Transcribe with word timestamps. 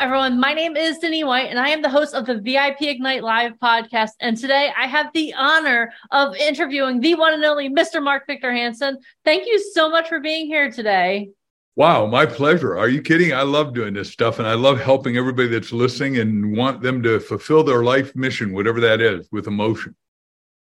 Everyone. 0.00 0.38
My 0.38 0.54
name 0.54 0.76
is 0.76 0.98
Denny 0.98 1.24
White, 1.24 1.50
and 1.50 1.58
I 1.58 1.70
am 1.70 1.82
the 1.82 1.88
host 1.88 2.14
of 2.14 2.24
the 2.24 2.38
VIP 2.40 2.82
Ignite 2.82 3.24
Live 3.24 3.54
podcast. 3.60 4.10
And 4.20 4.36
today 4.36 4.70
I 4.78 4.86
have 4.86 5.12
the 5.12 5.34
honor 5.34 5.92
of 6.12 6.36
interviewing 6.36 7.00
the 7.00 7.16
one 7.16 7.34
and 7.34 7.44
only 7.44 7.68
Mr. 7.68 8.00
Mark 8.00 8.24
Victor 8.28 8.52
Hansen. 8.52 8.98
Thank 9.24 9.48
you 9.48 9.58
so 9.74 9.90
much 9.90 10.08
for 10.08 10.20
being 10.20 10.46
here 10.46 10.70
today. 10.70 11.30
Wow, 11.74 12.06
my 12.06 12.26
pleasure. 12.26 12.78
Are 12.78 12.88
you 12.88 13.02
kidding? 13.02 13.34
I 13.34 13.42
love 13.42 13.74
doing 13.74 13.92
this 13.92 14.08
stuff 14.08 14.38
and 14.38 14.46
I 14.46 14.54
love 14.54 14.78
helping 14.78 15.16
everybody 15.16 15.48
that's 15.48 15.72
listening 15.72 16.18
and 16.18 16.56
want 16.56 16.80
them 16.80 17.02
to 17.02 17.18
fulfill 17.18 17.64
their 17.64 17.82
life 17.82 18.14
mission, 18.14 18.52
whatever 18.52 18.80
that 18.80 19.00
is, 19.00 19.28
with 19.32 19.48
emotion. 19.48 19.96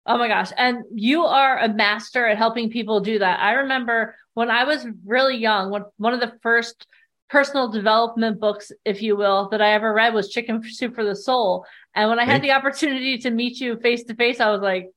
Oh 0.07 0.17
my 0.17 0.29
gosh. 0.29 0.53
And 0.57 0.85
you 0.95 1.25
are 1.25 1.59
a 1.59 1.69
master 1.69 2.25
at 2.25 2.39
helping 2.39 2.71
people 2.71 3.01
do 3.01 3.19
that. 3.19 3.41
I 3.41 3.55
remember 3.55 4.15
when 4.35 4.51
I 4.51 4.63
was 4.63 4.87
really 5.05 5.37
young, 5.37 5.71
when 5.71 5.85
one 5.97 6.15
of 6.15 6.21
the 6.21 6.39
first 6.41 6.87
personal 7.29 7.69
development 7.69 8.41
books, 8.41 8.71
if 8.85 9.03
you 9.03 9.17
will, 9.17 9.49
that 9.51 9.63
I 9.63 9.73
ever 9.73 9.93
read 9.93 10.15
was 10.15 10.29
Chicken 10.29 10.63
Soup 10.63 10.95
for 10.95 11.05
the 11.05 11.17
Soul. 11.17 11.65
And 11.95 12.09
when 12.11 12.19
I 12.19 12.25
had 12.25 12.43
the 12.43 12.53
opportunity 12.53 13.19
to 13.19 13.31
meet 13.31 13.61
you 13.61 13.79
face 13.79 14.05
to 14.05 14.15
face, 14.15 14.41
I 14.41 14.51
was 14.51 14.61
like, 14.61 14.91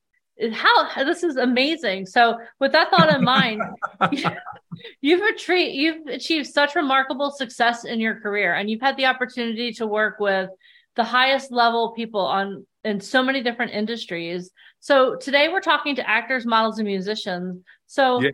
how 0.51 1.03
this 1.03 1.23
is 1.23 1.35
amazing. 1.35 2.05
So 2.05 2.37
with 2.59 2.71
that 2.73 2.91
thought 2.91 3.13
in 3.15 3.23
mind, 3.23 3.61
you've 5.01 5.21
achieved, 5.21 5.75
you've 5.75 6.07
achieved 6.07 6.47
such 6.47 6.75
remarkable 6.75 7.31
success 7.31 7.85
in 7.85 7.99
your 7.99 8.19
career 8.19 8.53
and 8.53 8.69
you've 8.69 8.81
had 8.81 8.97
the 8.97 9.05
opportunity 9.05 9.71
to 9.73 9.87
work 9.87 10.19
with 10.19 10.49
the 10.95 11.03
highest 11.03 11.51
level 11.51 11.93
people 11.93 12.21
on 12.21 12.65
in 12.83 12.99
so 12.99 13.21
many 13.21 13.43
different 13.43 13.73
industries. 13.73 14.51
So 14.79 15.15
today 15.15 15.49
we're 15.49 15.61
talking 15.61 15.95
to 15.95 16.09
actors, 16.09 16.45
models, 16.45 16.79
and 16.79 16.87
musicians. 16.87 17.61
So 17.85 18.21
yeah. 18.21 18.31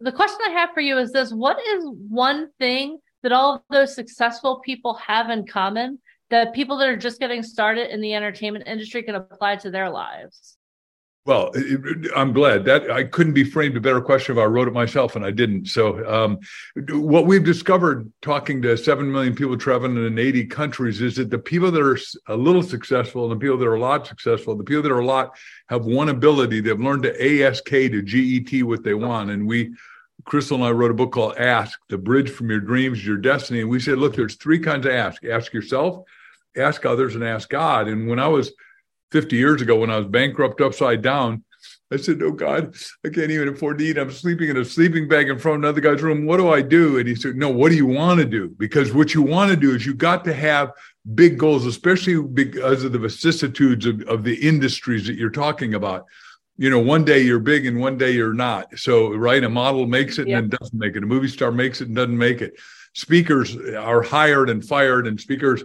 the 0.00 0.12
question 0.12 0.38
I 0.46 0.50
have 0.50 0.70
for 0.74 0.80
you 0.80 0.98
is 0.98 1.12
this 1.12 1.32
what 1.32 1.58
is 1.60 1.84
one 2.08 2.50
thing 2.58 2.98
that 3.24 3.32
all 3.32 3.54
of 3.54 3.62
those 3.70 3.94
successful 3.94 4.60
people 4.60 4.94
have 4.94 5.30
in 5.30 5.46
common 5.46 5.98
that 6.30 6.54
people 6.54 6.76
that 6.76 6.88
are 6.88 6.96
just 6.96 7.18
getting 7.18 7.42
started 7.42 7.92
in 7.92 8.00
the 8.00 8.14
entertainment 8.14 8.68
industry 8.68 9.02
can 9.02 9.14
apply 9.14 9.56
to 9.56 9.70
their 9.70 9.90
lives? 9.90 10.56
Well, 11.26 11.52
I'm 12.14 12.34
glad 12.34 12.66
that 12.66 12.90
I 12.90 13.04
couldn't 13.04 13.32
be 13.32 13.44
framed 13.44 13.78
a 13.78 13.80
better 13.80 14.02
question 14.02 14.36
if 14.36 14.42
I 14.42 14.44
wrote 14.44 14.68
it 14.68 14.74
myself, 14.74 15.16
and 15.16 15.24
I 15.24 15.30
didn't. 15.30 15.68
So, 15.68 16.06
um, 16.06 16.38
what 16.90 17.24
we've 17.24 17.42
discovered 17.42 18.12
talking 18.20 18.60
to 18.60 18.76
seven 18.76 19.10
million 19.10 19.34
people 19.34 19.56
traveling 19.56 19.96
in 20.06 20.18
80 20.18 20.44
countries 20.46 21.00
is 21.00 21.16
that 21.16 21.30
the 21.30 21.38
people 21.38 21.70
that 21.70 21.80
are 21.80 21.98
a 22.26 22.36
little 22.36 22.62
successful 22.62 23.22
and 23.24 23.32
the 23.32 23.42
people 23.42 23.56
that 23.56 23.66
are 23.66 23.76
a 23.76 23.80
lot 23.80 24.06
successful, 24.06 24.54
the 24.54 24.64
people 24.64 24.82
that 24.82 24.92
are 24.92 25.00
a 25.00 25.06
lot 25.06 25.34
have 25.70 25.86
one 25.86 26.10
ability. 26.10 26.60
They've 26.60 26.78
learned 26.78 27.04
to 27.04 27.46
ASK 27.46 27.70
to 27.70 28.02
GET 28.02 28.62
what 28.62 28.84
they 28.84 28.92
want, 28.92 29.30
and 29.30 29.46
we 29.46 29.72
Crystal 30.24 30.56
and 30.56 30.64
I 30.64 30.70
wrote 30.70 30.90
a 30.90 30.94
book 30.94 31.12
called 31.12 31.36
Ask, 31.36 31.78
The 31.88 31.98
Bridge 31.98 32.30
from 32.30 32.50
Your 32.50 32.60
Dreams 32.60 33.00
to 33.00 33.06
Your 33.06 33.16
Destiny. 33.16 33.60
And 33.60 33.70
we 33.70 33.80
said, 33.80 33.98
look, 33.98 34.16
there's 34.16 34.36
three 34.36 34.58
kinds 34.58 34.86
of 34.86 34.92
ask 34.92 35.24
ask 35.24 35.52
yourself, 35.52 36.04
ask 36.56 36.84
others, 36.86 37.14
and 37.14 37.24
ask 37.24 37.48
God. 37.48 37.88
And 37.88 38.08
when 38.08 38.18
I 38.18 38.28
was 38.28 38.52
50 39.12 39.36
years 39.36 39.62
ago, 39.62 39.78
when 39.78 39.90
I 39.90 39.98
was 39.98 40.06
bankrupt 40.06 40.60
upside 40.60 41.02
down, 41.02 41.44
I 41.92 41.96
said, 41.96 42.22
Oh 42.22 42.32
God, 42.32 42.74
I 43.04 43.10
can't 43.10 43.30
even 43.30 43.48
afford 43.48 43.78
to 43.78 43.84
eat. 43.84 43.98
I'm 43.98 44.10
sleeping 44.10 44.48
in 44.48 44.56
a 44.56 44.64
sleeping 44.64 45.06
bag 45.06 45.28
in 45.28 45.38
front 45.38 45.56
of 45.56 45.64
another 45.64 45.80
guy's 45.80 46.02
room. 46.02 46.26
What 46.26 46.38
do 46.38 46.50
I 46.50 46.62
do? 46.62 46.98
And 46.98 47.06
he 47.06 47.14
said, 47.14 47.36
No, 47.36 47.50
what 47.50 47.70
do 47.70 47.76
you 47.76 47.86
want 47.86 48.20
to 48.20 48.26
do? 48.26 48.48
Because 48.58 48.92
what 48.92 49.14
you 49.14 49.22
want 49.22 49.50
to 49.50 49.56
do 49.56 49.72
is 49.74 49.86
you 49.86 49.94
got 49.94 50.24
to 50.24 50.34
have 50.34 50.72
big 51.14 51.38
goals, 51.38 51.66
especially 51.66 52.20
because 52.20 52.82
of 52.84 52.92
the 52.92 52.98
vicissitudes 52.98 53.86
of, 53.86 54.00
of 54.02 54.24
the 54.24 54.34
industries 54.34 55.06
that 55.06 55.16
you're 55.16 55.30
talking 55.30 55.74
about 55.74 56.06
you 56.56 56.70
know, 56.70 56.78
one 56.78 57.04
day 57.04 57.20
you're 57.20 57.40
big 57.40 57.66
and 57.66 57.80
one 57.80 57.98
day 57.98 58.12
you're 58.12 58.32
not. 58.32 58.78
So, 58.78 59.12
right, 59.14 59.42
a 59.42 59.48
model 59.48 59.86
makes 59.86 60.18
it 60.18 60.28
and 60.28 60.50
then 60.50 60.58
doesn't 60.60 60.78
make 60.78 60.94
it. 60.96 61.02
A 61.02 61.06
movie 61.06 61.28
star 61.28 61.50
makes 61.50 61.80
it 61.80 61.88
and 61.88 61.96
doesn't 61.96 62.16
make 62.16 62.42
it. 62.42 62.54
Speakers 62.92 63.56
are 63.56 64.02
hired 64.02 64.50
and 64.50 64.64
fired, 64.64 65.08
and 65.08 65.20
speakers 65.20 65.64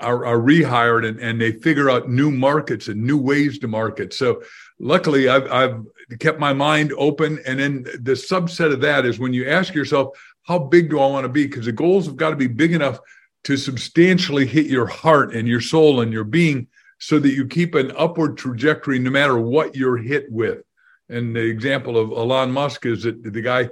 are, 0.00 0.26
are 0.26 0.38
rehired, 0.38 1.06
and, 1.06 1.20
and 1.20 1.40
they 1.40 1.52
figure 1.52 1.90
out 1.90 2.10
new 2.10 2.30
markets 2.30 2.88
and 2.88 3.00
new 3.00 3.18
ways 3.18 3.60
to 3.60 3.68
market. 3.68 4.12
So, 4.12 4.42
luckily, 4.80 5.28
I've, 5.28 5.50
I've 5.50 5.84
kept 6.18 6.40
my 6.40 6.52
mind 6.52 6.92
open. 6.98 7.38
And 7.46 7.60
then 7.60 7.82
the 7.84 8.12
subset 8.12 8.72
of 8.72 8.80
that 8.80 9.06
is 9.06 9.20
when 9.20 9.32
you 9.32 9.48
ask 9.48 9.74
yourself, 9.74 10.18
how 10.42 10.58
big 10.58 10.90
do 10.90 10.98
I 10.98 11.06
want 11.06 11.24
to 11.24 11.28
be? 11.28 11.46
Because 11.46 11.66
the 11.66 11.72
goals 11.72 12.06
have 12.06 12.16
got 12.16 12.30
to 12.30 12.36
be 12.36 12.48
big 12.48 12.72
enough 12.72 12.98
to 13.44 13.56
substantially 13.56 14.46
hit 14.46 14.66
your 14.66 14.86
heart 14.86 15.34
and 15.34 15.46
your 15.46 15.60
soul 15.60 16.00
and 16.00 16.12
your 16.12 16.24
being 16.24 16.66
so 17.00 17.18
that 17.18 17.32
you 17.32 17.46
keep 17.46 17.74
an 17.74 17.92
upward 17.96 18.36
trajectory 18.36 18.98
no 18.98 19.10
matter 19.10 19.38
what 19.38 19.74
you're 19.74 19.96
hit 19.96 20.30
with. 20.30 20.62
And 21.08 21.34
the 21.34 21.40
example 21.40 21.96
of 21.96 22.12
Elon 22.12 22.52
Musk 22.52 22.86
is 22.86 23.02
that 23.02 23.22
the 23.22 23.40
guy 23.40 23.70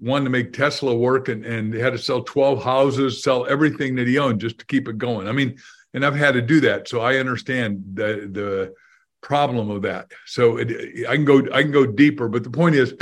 wanted 0.00 0.24
to 0.24 0.30
make 0.30 0.52
Tesla 0.52 0.96
work 0.96 1.28
and, 1.28 1.44
and 1.44 1.72
had 1.74 1.92
to 1.92 1.98
sell 1.98 2.22
12 2.22 2.64
houses, 2.64 3.22
sell 3.22 3.46
everything 3.46 3.94
that 3.96 4.08
he 4.08 4.18
owned 4.18 4.40
just 4.40 4.58
to 4.58 4.66
keep 4.66 4.88
it 4.88 4.96
going. 4.96 5.28
I 5.28 5.32
mean, 5.32 5.58
and 5.92 6.04
I've 6.04 6.16
had 6.16 6.32
to 6.32 6.42
do 6.42 6.60
that. 6.62 6.88
So 6.88 7.00
I 7.00 7.16
understand 7.16 7.84
the, 7.94 8.28
the 8.32 8.74
problem 9.20 9.70
of 9.70 9.82
that. 9.82 10.10
So 10.24 10.56
it, 10.56 11.06
I 11.06 11.14
can 11.16 11.26
go, 11.26 11.42
I 11.52 11.62
can 11.62 11.72
go 11.72 11.84
deeper, 11.84 12.28
but 12.28 12.44
the 12.44 12.50
point 12.50 12.76
is 12.76 12.94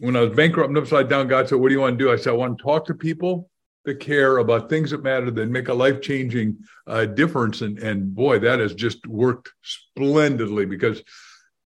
when 0.00 0.16
I 0.16 0.20
was 0.20 0.34
bankrupt 0.34 0.68
and 0.68 0.78
upside 0.78 1.08
down, 1.08 1.28
God 1.28 1.48
said, 1.48 1.58
what 1.58 1.68
do 1.68 1.74
you 1.74 1.80
want 1.80 1.96
to 1.96 2.04
do? 2.04 2.10
I 2.10 2.16
said, 2.16 2.30
I 2.30 2.36
want 2.36 2.58
to 2.58 2.64
talk 2.64 2.86
to 2.86 2.94
people 2.94 3.48
that 3.84 4.00
care 4.00 4.38
about 4.38 4.68
things 4.68 4.90
that 4.90 5.02
matter 5.02 5.30
that 5.30 5.48
make 5.48 5.68
a 5.68 5.74
life 5.74 6.00
changing 6.00 6.58
uh, 6.86 7.04
difference. 7.04 7.62
And, 7.62 7.78
and 7.78 8.14
boy, 8.14 8.38
that 8.40 8.60
has 8.60 8.74
just 8.74 9.06
worked 9.06 9.50
splendidly 9.62 10.66
because, 10.66 11.02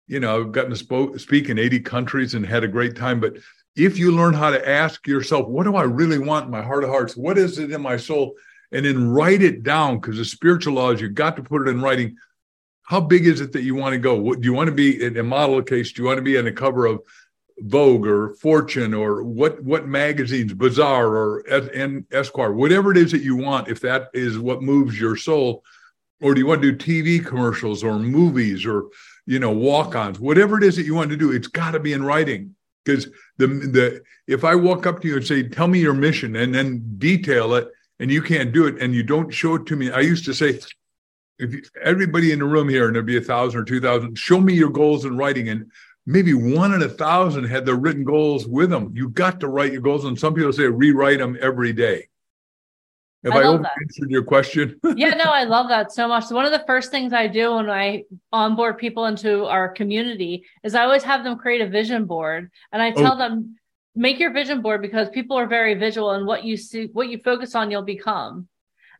you 0.06 0.20
know, 0.20 0.40
I've 0.40 0.52
gotten 0.52 0.70
to 0.70 0.76
sp- 0.78 1.18
speak 1.18 1.48
in 1.48 1.58
80 1.58 1.80
countries 1.80 2.34
and 2.34 2.46
had 2.46 2.64
a 2.64 2.68
great 2.68 2.96
time. 2.96 3.20
But 3.20 3.38
if 3.76 3.98
you 3.98 4.12
learn 4.12 4.34
how 4.34 4.50
to 4.50 4.68
ask 4.68 5.06
yourself, 5.06 5.48
what 5.48 5.64
do 5.64 5.74
I 5.74 5.82
really 5.82 6.18
want 6.18 6.46
in 6.46 6.50
my 6.52 6.62
heart 6.62 6.84
of 6.84 6.90
hearts? 6.90 7.16
What 7.16 7.36
is 7.36 7.58
it 7.58 7.72
in 7.72 7.82
my 7.82 7.96
soul? 7.96 8.34
And 8.70 8.86
then 8.86 9.08
write 9.08 9.42
it 9.42 9.62
down 9.62 9.98
because 9.98 10.16
the 10.16 10.24
spiritual 10.24 10.74
laws, 10.74 11.00
you've 11.00 11.14
got 11.14 11.36
to 11.36 11.42
put 11.42 11.66
it 11.66 11.70
in 11.70 11.80
writing. 11.80 12.16
How 12.82 13.00
big 13.00 13.26
is 13.26 13.40
it 13.40 13.52
that 13.52 13.62
you 13.62 13.74
want 13.74 13.94
to 13.94 13.98
go? 13.98 14.14
What, 14.14 14.40
do 14.40 14.46
you 14.46 14.52
want 14.52 14.68
to 14.68 14.74
be 14.74 15.02
in 15.02 15.16
a 15.16 15.22
model 15.22 15.62
case? 15.62 15.92
Do 15.92 16.02
you 16.02 16.06
want 16.06 16.18
to 16.18 16.22
be 16.22 16.38
on 16.38 16.44
the 16.44 16.52
cover 16.52 16.86
of 16.86 17.00
Vogue 17.58 18.06
or 18.06 18.34
Fortune 18.34 18.94
or 18.94 19.22
what 19.22 19.62
what 19.62 19.86
magazines, 19.86 20.52
Bazaar 20.52 21.06
or 21.06 21.38
and 21.40 22.04
Esquire, 22.12 22.52
whatever 22.52 22.90
it 22.90 22.96
is 22.96 23.12
that 23.12 23.22
you 23.22 23.36
want, 23.36 23.68
if 23.68 23.80
that 23.80 24.10
is 24.12 24.38
what 24.38 24.62
moves 24.62 24.98
your 24.98 25.16
soul, 25.16 25.62
or 26.20 26.34
do 26.34 26.40
you 26.40 26.46
want 26.46 26.62
to 26.62 26.72
do 26.72 26.76
TV 26.76 27.24
commercials 27.24 27.84
or 27.84 27.98
movies 27.98 28.66
or 28.66 28.86
you 29.26 29.38
know 29.38 29.52
walk-ons, 29.52 30.18
whatever 30.18 30.58
it 30.58 30.64
is 30.64 30.76
that 30.76 30.86
you 30.86 30.94
want 30.94 31.10
to 31.10 31.16
do, 31.16 31.30
it's 31.32 31.46
got 31.46 31.72
to 31.72 31.80
be 31.80 31.92
in 31.92 32.04
writing. 32.04 32.54
Because 32.84 33.08
the 33.38 33.46
the 33.46 34.02
if 34.26 34.44
I 34.44 34.54
walk 34.56 34.86
up 34.86 35.00
to 35.00 35.08
you 35.08 35.16
and 35.16 35.26
say, 35.26 35.48
"Tell 35.48 35.68
me 35.68 35.78
your 35.78 35.94
mission," 35.94 36.36
and 36.36 36.54
then 36.54 36.96
detail 36.98 37.54
it, 37.54 37.68
and 38.00 38.10
you 38.10 38.20
can't 38.20 38.52
do 38.52 38.66
it, 38.66 38.80
and 38.80 38.94
you 38.94 39.02
don't 39.02 39.32
show 39.32 39.54
it 39.54 39.66
to 39.66 39.76
me, 39.76 39.90
I 39.90 40.00
used 40.00 40.24
to 40.26 40.34
say, 40.34 40.60
if 41.38 41.52
you, 41.52 41.62
everybody 41.82 42.32
in 42.32 42.40
the 42.40 42.44
room 42.44 42.68
here, 42.68 42.86
and 42.86 42.94
there'd 42.94 43.06
be 43.06 43.16
a 43.16 43.20
thousand 43.20 43.60
or 43.60 43.64
two 43.64 43.80
thousand, 43.80 44.18
show 44.18 44.40
me 44.40 44.54
your 44.54 44.70
goals 44.70 45.04
in 45.04 45.16
writing, 45.16 45.48
and 45.48 45.70
maybe 46.06 46.34
one 46.34 46.74
in 46.74 46.82
a 46.82 46.88
thousand 46.88 47.44
had 47.44 47.64
their 47.64 47.76
written 47.76 48.04
goals 48.04 48.46
with 48.46 48.70
them. 48.70 48.92
You 48.94 49.08
got 49.08 49.40
to 49.40 49.48
write 49.48 49.72
your 49.72 49.80
goals, 49.80 50.04
and 50.04 50.18
some 50.18 50.34
people 50.34 50.52
say 50.52 50.64
rewrite 50.64 51.18
them 51.18 51.36
every 51.40 51.72
day. 51.72 52.08
Have 53.24 53.32
I, 53.32 53.42
I 53.42 53.54
answered 53.54 54.10
your 54.10 54.22
question? 54.22 54.78
yeah, 54.96 55.14
no, 55.14 55.24
I 55.24 55.44
love 55.44 55.68
that 55.68 55.92
so 55.92 56.06
much. 56.06 56.26
So 56.26 56.34
one 56.34 56.44
of 56.44 56.52
the 56.52 56.64
first 56.66 56.90
things 56.90 57.14
I 57.14 57.26
do 57.26 57.54
when 57.54 57.70
I 57.70 58.04
onboard 58.32 58.76
people 58.76 59.06
into 59.06 59.46
our 59.46 59.70
community 59.70 60.44
is 60.62 60.74
I 60.74 60.84
always 60.84 61.02
have 61.04 61.24
them 61.24 61.38
create 61.38 61.62
a 61.62 61.68
vision 61.68 62.04
board, 62.04 62.50
and 62.70 62.82
I 62.82 62.90
tell 62.90 63.14
oh. 63.14 63.18
them 63.18 63.56
make 63.94 64.18
your 64.18 64.32
vision 64.32 64.60
board 64.60 64.82
because 64.82 65.08
people 65.08 65.38
are 65.38 65.46
very 65.46 65.74
visual, 65.74 66.10
and 66.10 66.26
what 66.26 66.44
you 66.44 66.56
see, 66.58 66.86
what 66.92 67.08
you 67.08 67.18
focus 67.18 67.54
on, 67.54 67.70
you'll 67.70 67.82
become. 67.82 68.48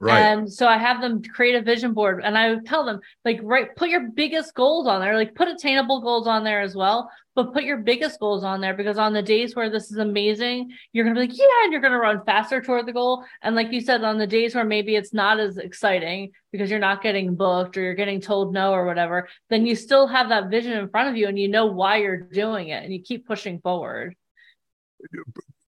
Right. 0.05 0.21
And 0.21 0.53
so 0.53 0.67
I 0.69 0.77
have 0.77 1.01
them 1.01 1.23
create 1.23 1.55
a 1.55 1.63
vision 1.63 1.95
board 1.95 2.23
and 2.23 2.37
I 2.37 2.51
would 2.51 2.67
tell 2.67 2.85
them, 2.85 3.01
like, 3.25 3.41
right, 3.43 3.75
put 3.75 3.89
your 3.89 4.11
biggest 4.11 4.53
goals 4.53 4.87
on 4.87 5.01
there, 5.01 5.17
like, 5.17 5.35
put 5.35 5.49
attainable 5.49 6.03
goals 6.03 6.27
on 6.27 6.45
there 6.45 6.61
as 6.61 6.77
well, 6.77 7.11
but 7.35 7.55
put 7.55 7.65
your 7.65 7.79
biggest 7.79 8.21
goals 8.21 8.45
on 8.45 8.61
there 8.61 8.75
because 8.75 8.99
on 8.99 9.15
the 9.15 9.23
days 9.23 9.57
where 9.57 9.71
this 9.71 9.91
is 9.91 9.97
amazing, 9.97 10.73
you're 10.93 11.07
going 11.07 11.15
to 11.15 11.21
be 11.23 11.27
like, 11.27 11.39
yeah, 11.39 11.65
and 11.65 11.73
you're 11.73 11.81
going 11.81 11.95
to 11.95 11.99
run 11.99 12.23
faster 12.27 12.61
toward 12.61 12.85
the 12.85 12.93
goal. 12.93 13.25
And 13.41 13.57
like 13.57 13.73
you 13.73 13.81
said, 13.81 14.05
on 14.05 14.19
the 14.19 14.27
days 14.27 14.55
where 14.55 14.63
maybe 14.63 14.95
it's 14.95 15.15
not 15.15 15.41
as 15.41 15.57
exciting 15.57 16.33
because 16.53 16.69
you're 16.71 16.79
not 16.79 17.03
getting 17.03 17.35
booked 17.35 17.79
or 17.79 17.81
you're 17.81 17.95
getting 17.95 18.21
told 18.21 18.53
no 18.53 18.73
or 18.73 18.85
whatever, 18.85 19.27
then 19.49 19.65
you 19.65 19.75
still 19.75 20.07
have 20.07 20.29
that 20.29 20.51
vision 20.51 20.73
in 20.73 20.91
front 20.91 21.09
of 21.09 21.17
you 21.17 21.29
and 21.29 21.39
you 21.39 21.49
know 21.49 21.65
why 21.65 21.97
you're 21.97 22.21
doing 22.21 22.69
it 22.69 22.85
and 22.85 22.93
you 22.93 23.01
keep 23.01 23.27
pushing 23.27 23.59
forward 23.61 24.15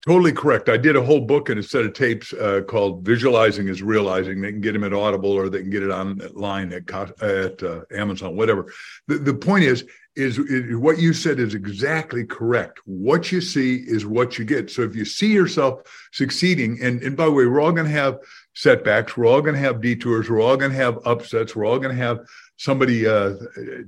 Totally 0.06 0.32
correct. 0.32 0.68
I 0.68 0.76
did 0.76 0.94
a 0.94 1.02
whole 1.02 1.20
book 1.20 1.48
and 1.48 1.58
a 1.58 1.62
set 1.64 1.84
of 1.84 1.92
tapes 1.92 2.32
uh, 2.32 2.60
called 2.68 3.04
"Visualizing 3.04 3.66
is 3.66 3.82
Realizing." 3.82 4.40
They 4.40 4.52
can 4.52 4.60
get 4.60 4.72
them 4.72 4.84
at 4.84 4.92
Audible 4.92 5.32
or 5.32 5.48
they 5.48 5.62
can 5.62 5.70
get 5.70 5.82
it 5.82 5.90
online 5.90 6.72
at 6.72 6.88
at 7.20 7.60
uh, 7.60 7.80
Amazon, 7.90 8.36
whatever. 8.36 8.72
The, 9.08 9.18
the 9.18 9.34
point 9.34 9.64
is, 9.64 9.84
is, 10.14 10.38
is 10.38 10.76
what 10.76 11.00
you 11.00 11.12
said 11.12 11.40
is 11.40 11.54
exactly 11.54 12.24
correct. 12.24 12.78
What 12.84 13.32
you 13.32 13.40
see 13.40 13.78
is 13.78 14.06
what 14.06 14.38
you 14.38 14.44
get. 14.44 14.70
So 14.70 14.82
if 14.82 14.94
you 14.94 15.04
see 15.04 15.32
yourself 15.32 15.82
succeeding, 16.12 16.78
and 16.80 17.02
and 17.02 17.16
by 17.16 17.24
the 17.24 17.32
way, 17.32 17.46
we're 17.46 17.60
all 17.60 17.72
going 17.72 17.86
to 17.86 17.92
have 17.92 18.20
setbacks. 18.54 19.16
We're 19.16 19.26
all 19.26 19.42
going 19.42 19.56
to 19.56 19.60
have 19.60 19.80
detours. 19.80 20.30
We're 20.30 20.40
all 20.40 20.56
going 20.56 20.70
to 20.70 20.76
have 20.76 21.04
upsets. 21.04 21.56
We're 21.56 21.66
all 21.66 21.80
going 21.80 21.94
to 21.96 22.02
have 22.02 22.20
somebody 22.56 23.06
uh, 23.06 23.34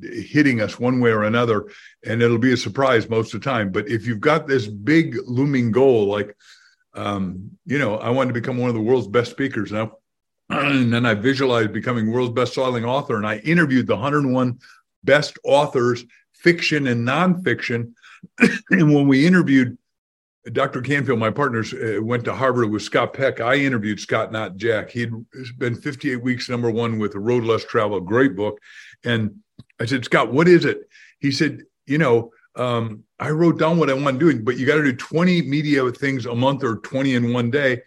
hitting 0.02 0.60
us 0.60 0.78
one 0.78 1.00
way 1.00 1.10
or 1.10 1.24
another, 1.24 1.66
and 2.06 2.22
it'll 2.22 2.38
be 2.38 2.52
a 2.52 2.56
surprise 2.56 3.08
most 3.08 3.34
of 3.34 3.40
the 3.40 3.44
time. 3.44 3.70
But 3.72 3.88
if 3.88 4.06
you've 4.06 4.20
got 4.20 4.46
this 4.46 4.66
big 4.66 5.16
looming 5.26 5.72
goal, 5.72 6.06
like, 6.06 6.36
um, 6.94 7.50
you 7.64 7.78
know, 7.78 7.96
I 7.96 8.10
want 8.10 8.28
to 8.28 8.34
become 8.34 8.58
one 8.58 8.68
of 8.68 8.74
the 8.74 8.80
world's 8.80 9.08
best 9.08 9.30
speakers 9.30 9.72
now. 9.72 9.92
And 10.50 10.92
then 10.92 11.04
I 11.04 11.12
visualized 11.12 11.74
becoming 11.74 12.10
world's 12.10 12.32
best-selling 12.32 12.84
author, 12.84 13.16
and 13.16 13.26
I 13.26 13.36
interviewed 13.38 13.86
the 13.86 13.94
101 13.94 14.58
best 15.04 15.38
authors, 15.44 16.04
fiction 16.32 16.86
and 16.86 17.06
nonfiction. 17.06 17.92
and 18.38 18.94
when 18.94 19.06
we 19.06 19.26
interviewed 19.26 19.76
Dr. 20.52 20.80
Canfield, 20.80 21.18
my 21.18 21.30
partners, 21.30 21.74
uh, 21.74 21.98
went 22.02 22.24
to 22.24 22.34
Harvard 22.34 22.70
with 22.70 22.82
Scott 22.82 23.12
Peck. 23.12 23.40
I 23.40 23.56
interviewed 23.56 24.00
Scott, 24.00 24.32
not 24.32 24.56
Jack. 24.56 24.90
He'd 24.90 25.12
been 25.58 25.74
58 25.74 26.16
weeks 26.16 26.48
number 26.48 26.70
one 26.70 26.98
with 26.98 27.12
The 27.12 27.20
Road 27.20 27.44
Less 27.44 27.64
Travel, 27.64 28.00
great 28.00 28.36
book. 28.36 28.58
And 29.04 29.36
I 29.80 29.86
said, 29.86 30.04
Scott, 30.04 30.32
what 30.32 30.48
is 30.48 30.64
it? 30.64 30.88
He 31.18 31.32
said, 31.32 31.62
you 31.86 31.98
know, 31.98 32.32
um, 32.54 33.04
I 33.20 33.30
wrote 33.30 33.58
down 33.58 33.78
what 33.78 33.90
I 33.90 33.94
want 33.94 34.18
to 34.18 34.32
do, 34.32 34.42
but 34.42 34.56
you 34.56 34.66
got 34.66 34.76
to 34.76 34.82
do 34.82 34.96
20 34.96 35.42
media 35.42 35.90
things 35.92 36.26
a 36.26 36.34
month 36.34 36.64
or 36.64 36.76
20 36.76 37.14
in 37.14 37.32
one 37.32 37.50
day. 37.50 37.82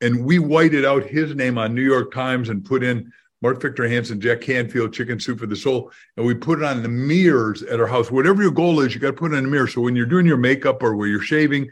And 0.00 0.24
we 0.24 0.38
whited 0.38 0.84
out 0.84 1.04
his 1.04 1.34
name 1.34 1.58
on 1.58 1.74
New 1.74 1.82
York 1.82 2.12
Times 2.12 2.48
and 2.48 2.64
put 2.64 2.82
in 2.82 3.12
Mark 3.40 3.62
Victor 3.62 3.88
Hansen, 3.88 4.20
Jack 4.20 4.40
Canfield, 4.40 4.92
Chicken 4.92 5.20
Soup 5.20 5.38
for 5.38 5.46
the 5.46 5.56
Soul, 5.56 5.92
and 6.16 6.26
we 6.26 6.34
put 6.34 6.58
it 6.58 6.64
on 6.64 6.82
the 6.82 6.88
mirrors 6.88 7.62
at 7.62 7.78
our 7.78 7.86
house. 7.86 8.10
Whatever 8.10 8.42
your 8.42 8.50
goal 8.50 8.80
is, 8.80 8.94
you 8.94 9.00
got 9.00 9.08
to 9.08 9.12
put 9.16 9.32
it 9.32 9.36
in 9.36 9.44
a 9.44 9.48
mirror. 9.48 9.68
So 9.68 9.80
when 9.80 9.94
you're 9.94 10.06
doing 10.06 10.26
your 10.26 10.36
makeup 10.36 10.82
or 10.82 10.96
where 10.96 11.06
you're 11.06 11.20
shaving, 11.20 11.70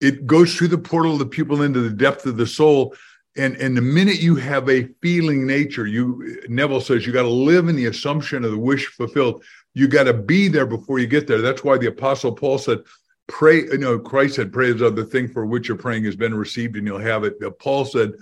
it 0.00 0.26
goes 0.26 0.54
through 0.54 0.68
the 0.68 0.78
portal 0.78 1.12
of 1.12 1.18
the 1.18 1.26
pupil 1.26 1.62
into 1.62 1.80
the 1.80 1.90
depth 1.90 2.26
of 2.26 2.36
the 2.36 2.46
soul. 2.46 2.94
And, 3.36 3.56
and 3.56 3.76
the 3.76 3.82
minute 3.82 4.20
you 4.20 4.36
have 4.36 4.68
a 4.70 4.88
feeling 5.02 5.46
nature, 5.46 5.86
you 5.86 6.42
Neville 6.48 6.80
says 6.80 7.06
you 7.06 7.12
got 7.12 7.22
to 7.22 7.28
live 7.28 7.68
in 7.68 7.76
the 7.76 7.86
assumption 7.86 8.44
of 8.44 8.50
the 8.50 8.58
wish 8.58 8.86
fulfilled. 8.86 9.44
You 9.74 9.88
got 9.88 10.04
to 10.04 10.14
be 10.14 10.48
there 10.48 10.64
before 10.64 10.98
you 10.98 11.06
get 11.06 11.26
there. 11.26 11.42
That's 11.42 11.62
why 11.62 11.76
the 11.76 11.88
apostle 11.88 12.32
Paul 12.32 12.56
said, 12.56 12.80
pray, 13.26 13.64
you 13.64 13.76
know, 13.76 13.98
Christ 13.98 14.36
said, 14.36 14.54
pray 14.54 14.68
is 14.68 14.80
of 14.80 14.96
the 14.96 15.04
thing 15.04 15.28
for 15.28 15.44
which 15.44 15.68
you're 15.68 15.76
praying 15.76 16.04
has 16.04 16.16
been 16.16 16.34
received 16.34 16.76
and 16.76 16.86
you'll 16.86 16.98
have 16.98 17.24
it. 17.24 17.34
Paul 17.58 17.84
said, 17.84 18.12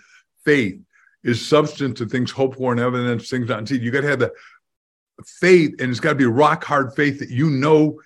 faith 0.44 0.80
is 1.24 1.46
substance 1.46 2.00
of 2.00 2.10
things 2.10 2.30
hoped 2.30 2.58
for 2.58 2.70
and 2.70 2.80
evidence 2.80 3.28
things 3.28 3.48
not 3.48 3.66
seen. 3.66 3.82
You 3.82 3.90
got 3.90 4.02
to 4.02 4.08
have 4.08 4.20
the 4.20 4.32
faith, 5.40 5.74
and 5.80 5.90
it's 5.90 6.00
got 6.00 6.10
to 6.10 6.14
be 6.14 6.26
rock 6.26 6.64
hard 6.64 6.94
faith 6.94 7.18
that 7.18 7.30
you 7.30 7.50
know. 7.50 8.00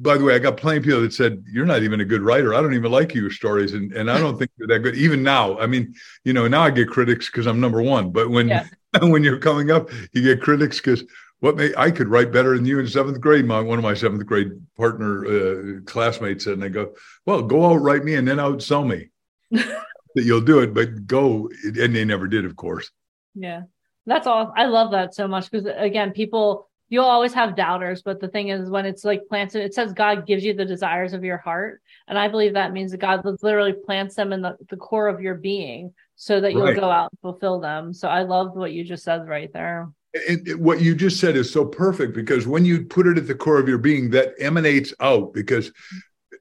By 0.00 0.16
the 0.16 0.24
way, 0.24 0.36
I 0.36 0.38
got 0.38 0.56
plenty 0.56 0.78
of 0.78 0.84
people 0.84 1.00
that 1.00 1.12
said 1.12 1.44
you're 1.50 1.66
not 1.66 1.82
even 1.82 2.00
a 2.00 2.04
good 2.04 2.22
writer. 2.22 2.54
I 2.54 2.62
don't 2.62 2.74
even 2.74 2.92
like 2.92 3.12
your 3.12 3.30
stories, 3.30 3.74
and 3.74 3.92
and 3.92 4.10
I 4.10 4.18
don't 4.18 4.38
think 4.38 4.50
you're 4.56 4.68
that 4.68 4.80
good. 4.80 4.94
Even 4.94 5.22
now, 5.22 5.58
I 5.58 5.66
mean, 5.66 5.94
you 6.24 6.32
know, 6.32 6.46
now 6.46 6.62
I 6.62 6.70
get 6.70 6.88
critics 6.88 7.26
because 7.26 7.46
I'm 7.46 7.60
number 7.60 7.82
one. 7.82 8.10
But 8.10 8.30
when 8.30 8.48
yeah. 8.48 8.66
when 9.02 9.24
you're 9.24 9.38
coming 9.38 9.70
up, 9.70 9.90
you 10.12 10.22
get 10.22 10.40
critics 10.40 10.78
because 10.78 11.04
what 11.40 11.56
may 11.56 11.72
I 11.76 11.90
could 11.90 12.08
write 12.08 12.32
better 12.32 12.56
than 12.56 12.66
you 12.66 12.78
in 12.78 12.86
seventh 12.86 13.20
grade. 13.20 13.46
My 13.46 13.60
one 13.60 13.78
of 13.78 13.84
my 13.84 13.94
seventh 13.94 14.24
grade 14.26 14.52
partner 14.76 15.26
uh, 15.26 15.80
classmates 15.86 16.44
said, 16.44 16.54
and 16.54 16.62
they 16.62 16.68
go, 16.68 16.94
"Well, 17.26 17.42
go 17.42 17.66
out 17.66 17.82
write 17.82 18.04
me, 18.04 18.14
and 18.14 18.26
then 18.26 18.36
outsell 18.38 18.86
me." 18.86 19.08
that 20.14 20.24
you'll 20.24 20.40
do 20.40 20.60
it, 20.60 20.74
but 20.74 21.06
go. 21.06 21.50
And 21.64 21.94
they 21.94 22.04
never 22.04 22.26
did, 22.26 22.44
of 22.44 22.56
course. 22.56 22.90
Yeah. 23.34 23.62
That's 24.06 24.26
all. 24.26 24.52
I 24.56 24.66
love 24.66 24.92
that 24.92 25.14
so 25.14 25.28
much 25.28 25.50
because, 25.50 25.68
again, 25.76 26.12
people, 26.12 26.68
you'll 26.88 27.04
always 27.04 27.34
have 27.34 27.56
doubters. 27.56 28.02
But 28.02 28.20
the 28.20 28.28
thing 28.28 28.48
is, 28.48 28.70
when 28.70 28.86
it's 28.86 29.04
like 29.04 29.22
planted, 29.28 29.62
it 29.62 29.74
says 29.74 29.92
God 29.92 30.26
gives 30.26 30.44
you 30.44 30.54
the 30.54 30.64
desires 30.64 31.12
of 31.12 31.24
your 31.24 31.36
heart. 31.36 31.82
And 32.06 32.18
I 32.18 32.28
believe 32.28 32.54
that 32.54 32.72
means 32.72 32.90
that 32.92 32.98
God 32.98 33.22
literally 33.42 33.74
plants 33.74 34.14
them 34.14 34.32
in 34.32 34.40
the, 34.40 34.56
the 34.70 34.76
core 34.76 35.08
of 35.08 35.20
your 35.20 35.34
being 35.34 35.92
so 36.16 36.40
that 36.40 36.52
you'll 36.52 36.64
right. 36.64 36.76
go 36.76 36.90
out 36.90 37.10
and 37.12 37.20
fulfill 37.20 37.60
them. 37.60 37.92
So 37.92 38.08
I 38.08 38.22
love 38.22 38.56
what 38.56 38.72
you 38.72 38.82
just 38.82 39.04
said 39.04 39.28
right 39.28 39.52
there. 39.52 39.88
And 40.28 40.58
what 40.58 40.80
you 40.80 40.94
just 40.94 41.20
said 41.20 41.36
is 41.36 41.52
so 41.52 41.66
perfect 41.66 42.14
because 42.14 42.46
when 42.46 42.64
you 42.64 42.86
put 42.86 43.06
it 43.06 43.18
at 43.18 43.26
the 43.26 43.34
core 43.34 43.58
of 43.58 43.68
your 43.68 43.78
being, 43.78 44.10
that 44.10 44.32
emanates 44.40 44.94
out 45.00 45.34
because 45.34 45.70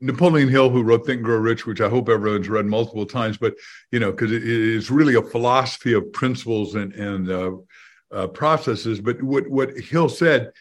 Napoleon 0.02 0.50
Hill, 0.50 0.70
who 0.70 0.84
wrote 0.84 1.06
Think 1.06 1.18
and 1.18 1.26
Grow 1.26 1.38
Rich, 1.38 1.66
which 1.66 1.82
I 1.82 1.90
hope 1.90 2.10
everyone's 2.10 2.50
read 2.50 2.66
multiple 2.66 3.06
times, 3.06 3.38
but 3.38 3.56
you 3.92 4.00
know, 4.00 4.12
because 4.12 4.32
it 4.32 4.44
is 4.44 4.92
really 4.92 5.16
a 5.16 5.22
philosophy 5.22 5.94
of 5.94 6.12
principles 6.14 6.76
and 6.76 6.94
and 6.94 7.30
uh, 7.30 7.52
uh, 8.12 8.28
processes. 8.28 9.00
But 9.00 9.22
what 9.22 9.48
what 9.48 9.78
Hill 9.78 10.10
said 10.10 10.52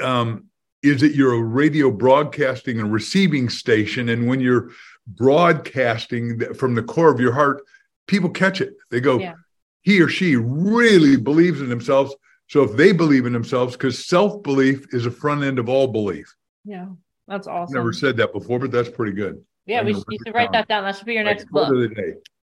um, 0.00 0.46
is 0.82 1.00
that 1.00 1.14
you're 1.14 1.34
a 1.34 1.42
radio 1.42 1.90
broadcasting 1.90 2.80
and 2.80 2.92
receiving 2.92 3.48
station, 3.48 4.08
and 4.08 4.26
when 4.26 4.40
you're 4.40 4.70
broadcasting 5.06 6.54
from 6.54 6.74
the 6.74 6.82
core 6.82 7.10
of 7.10 7.20
your 7.20 7.32
heart, 7.32 7.62
people 8.06 8.30
catch 8.30 8.60
it. 8.60 8.74
They 8.90 9.00
go, 9.00 9.18
yeah. 9.18 9.34
he 9.82 10.00
or 10.00 10.08
she 10.08 10.36
really 10.36 11.16
believes 11.16 11.60
in 11.60 11.68
themselves. 11.68 12.14
So 12.48 12.62
if 12.62 12.76
they 12.76 12.92
believe 12.92 13.26
in 13.26 13.32
themselves, 13.32 13.76
because 13.76 14.06
self 14.06 14.42
belief 14.42 14.92
is 14.92 15.06
a 15.06 15.10
front 15.10 15.42
end 15.42 15.58
of 15.58 15.68
all 15.68 15.88
belief. 15.88 16.34
Yeah. 16.64 16.88
That's 17.32 17.46
awesome. 17.46 17.74
Never 17.74 17.94
said 17.94 18.18
that 18.18 18.34
before, 18.34 18.58
but 18.58 18.70
that's 18.70 18.90
pretty 18.90 19.12
good. 19.12 19.42
Yeah, 19.64 19.82
we 19.82 19.94
should, 19.94 20.04
you 20.10 20.18
should 20.22 20.34
write 20.34 20.52
that 20.52 20.68
down. 20.68 20.84
That 20.84 20.96
should 20.96 21.06
be 21.06 21.14
your 21.14 21.24
next 21.24 21.48
book. 21.48 21.72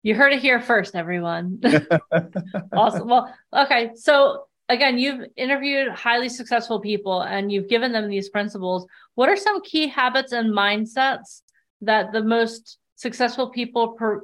You 0.04 0.14
heard 0.14 0.32
it 0.32 0.38
here 0.38 0.60
first, 0.60 0.94
everyone. 0.94 1.60
awesome. 2.72 3.08
Well, 3.08 3.34
okay. 3.52 3.90
So 3.96 4.44
again, 4.68 4.96
you've 4.96 5.26
interviewed 5.36 5.88
highly 5.88 6.28
successful 6.28 6.78
people 6.78 7.22
and 7.22 7.50
you've 7.50 7.68
given 7.68 7.90
them 7.90 8.08
these 8.08 8.28
principles. 8.28 8.86
What 9.16 9.28
are 9.28 9.36
some 9.36 9.60
key 9.62 9.88
habits 9.88 10.30
and 10.30 10.52
mindsets 10.52 11.42
that 11.80 12.12
the 12.12 12.22
most 12.22 12.78
successful 12.94 13.50
people 13.50 13.94
per- 13.94 14.22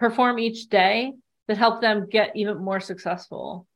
perform 0.00 0.40
each 0.40 0.68
day 0.68 1.12
that 1.46 1.58
help 1.58 1.80
them 1.80 2.08
get 2.10 2.34
even 2.34 2.58
more 2.58 2.80
successful? 2.80 3.68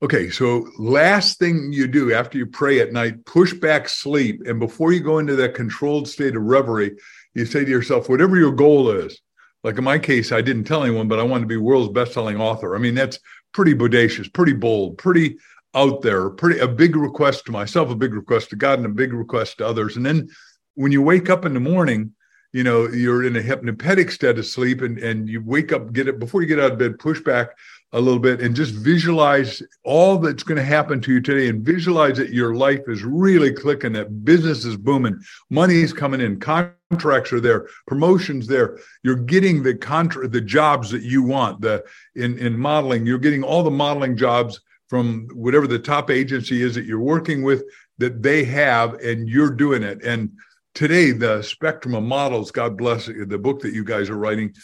Okay, 0.00 0.30
so 0.30 0.64
last 0.78 1.40
thing 1.40 1.72
you 1.72 1.88
do 1.88 2.14
after 2.14 2.38
you 2.38 2.46
pray 2.46 2.78
at 2.78 2.92
night, 2.92 3.24
push 3.24 3.52
back 3.52 3.88
sleep. 3.88 4.42
And 4.46 4.60
before 4.60 4.92
you 4.92 5.00
go 5.00 5.18
into 5.18 5.34
that 5.36 5.54
controlled 5.54 6.08
state 6.08 6.36
of 6.36 6.42
reverie, 6.42 6.96
you 7.34 7.44
say 7.44 7.64
to 7.64 7.70
yourself, 7.70 8.08
whatever 8.08 8.36
your 8.36 8.52
goal 8.52 8.90
is, 8.90 9.20
like 9.64 9.76
in 9.76 9.82
my 9.82 9.98
case, 9.98 10.30
I 10.30 10.40
didn't 10.40 10.64
tell 10.64 10.84
anyone, 10.84 11.08
but 11.08 11.18
I 11.18 11.24
wanted 11.24 11.42
to 11.42 11.48
be 11.48 11.56
world's 11.56 11.92
best-selling 11.92 12.40
author. 12.40 12.76
I 12.76 12.78
mean, 12.78 12.94
that's 12.94 13.18
pretty 13.52 13.74
bodacious, 13.74 14.32
pretty 14.32 14.52
bold, 14.52 14.98
pretty 14.98 15.36
out 15.74 16.00
there, 16.02 16.30
pretty 16.30 16.60
a 16.60 16.68
big 16.68 16.94
request 16.94 17.46
to 17.46 17.52
myself, 17.52 17.90
a 17.90 17.96
big 17.96 18.14
request 18.14 18.50
to 18.50 18.56
God, 18.56 18.78
and 18.78 18.86
a 18.86 18.90
big 18.90 19.12
request 19.12 19.58
to 19.58 19.66
others. 19.66 19.96
And 19.96 20.06
then 20.06 20.28
when 20.74 20.92
you 20.92 21.02
wake 21.02 21.28
up 21.28 21.44
in 21.44 21.54
the 21.54 21.60
morning, 21.60 22.14
you 22.52 22.62
know, 22.62 22.88
you're 22.88 23.24
in 23.24 23.36
a 23.36 23.42
hypnopedic 23.42 24.12
state 24.12 24.38
of 24.38 24.46
sleep 24.46 24.80
and, 24.80 24.96
and 24.98 25.28
you 25.28 25.42
wake 25.44 25.72
up, 25.72 25.92
get 25.92 26.08
it 26.08 26.20
before 26.20 26.40
you 26.40 26.46
get 26.46 26.60
out 26.60 26.72
of 26.72 26.78
bed, 26.78 27.00
push 27.00 27.20
back 27.20 27.48
a 27.92 28.00
little 28.00 28.20
bit 28.20 28.40
and 28.40 28.54
just 28.54 28.74
visualize 28.74 29.62
all 29.82 30.18
that's 30.18 30.42
going 30.42 30.58
to 30.58 30.64
happen 30.64 31.00
to 31.00 31.12
you 31.12 31.20
today 31.20 31.48
and 31.48 31.64
visualize 31.64 32.18
that 32.18 32.30
your 32.30 32.54
life 32.54 32.82
is 32.86 33.02
really 33.02 33.50
clicking, 33.50 33.94
that 33.94 34.24
business 34.24 34.64
is 34.64 34.76
booming, 34.76 35.18
money 35.48 35.76
is 35.76 35.92
coming 35.92 36.20
in, 36.20 36.38
contracts 36.38 37.32
are 37.32 37.40
there, 37.40 37.66
promotions 37.86 38.46
there. 38.46 38.78
You're 39.02 39.16
getting 39.16 39.62
the 39.62 39.74
contract, 39.74 40.32
the 40.32 40.40
jobs 40.40 40.90
that 40.90 41.02
you 41.02 41.22
want. 41.22 41.62
The 41.62 41.82
in 42.14 42.38
in 42.38 42.58
modeling, 42.58 43.06
you're 43.06 43.18
getting 43.18 43.42
all 43.42 43.62
the 43.62 43.70
modeling 43.70 44.16
jobs 44.16 44.60
from 44.88 45.28
whatever 45.32 45.66
the 45.66 45.78
top 45.78 46.10
agency 46.10 46.62
is 46.62 46.74
that 46.74 46.84
you're 46.84 47.00
working 47.00 47.42
with 47.42 47.64
that 47.98 48.22
they 48.22 48.44
have, 48.44 48.94
and 48.94 49.28
you're 49.28 49.50
doing 49.50 49.82
it. 49.82 50.02
And 50.02 50.30
today, 50.74 51.10
the 51.10 51.42
spectrum 51.42 51.94
of 51.94 52.04
models, 52.04 52.50
God 52.50 52.76
bless 52.76 53.06
the 53.06 53.38
book 53.38 53.60
that 53.62 53.74
you 53.74 53.84
guys 53.84 54.08
are 54.08 54.16
writing, 54.16 54.54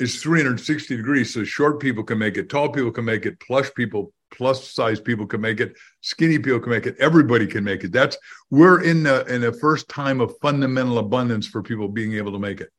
is 0.00 0.22
360 0.22 0.96
degrees. 0.96 1.32
So 1.32 1.44
short 1.44 1.78
people 1.78 2.02
can 2.02 2.18
make 2.18 2.36
it, 2.36 2.48
tall 2.48 2.68
people 2.70 2.90
can 2.90 3.04
make 3.04 3.26
it, 3.26 3.38
plush 3.40 3.72
people, 3.74 4.12
plus 4.30 4.70
size 4.70 5.00
people 5.00 5.26
can 5.26 5.40
make 5.40 5.60
it, 5.60 5.76
skinny 6.00 6.38
people 6.38 6.60
can 6.60 6.70
make 6.70 6.86
it, 6.86 6.96
everybody 6.98 7.46
can 7.46 7.62
make 7.62 7.84
it. 7.84 7.92
That's 7.92 8.16
we're 8.50 8.82
in 8.82 9.02
the 9.02 9.24
in 9.26 9.42
the 9.42 9.52
first 9.52 9.88
time 9.88 10.20
of 10.20 10.34
fundamental 10.40 10.98
abundance 10.98 11.46
for 11.46 11.62
people 11.62 11.88
being 11.88 12.14
able 12.14 12.32
to 12.32 12.38
make 12.38 12.60
it. 12.60 12.70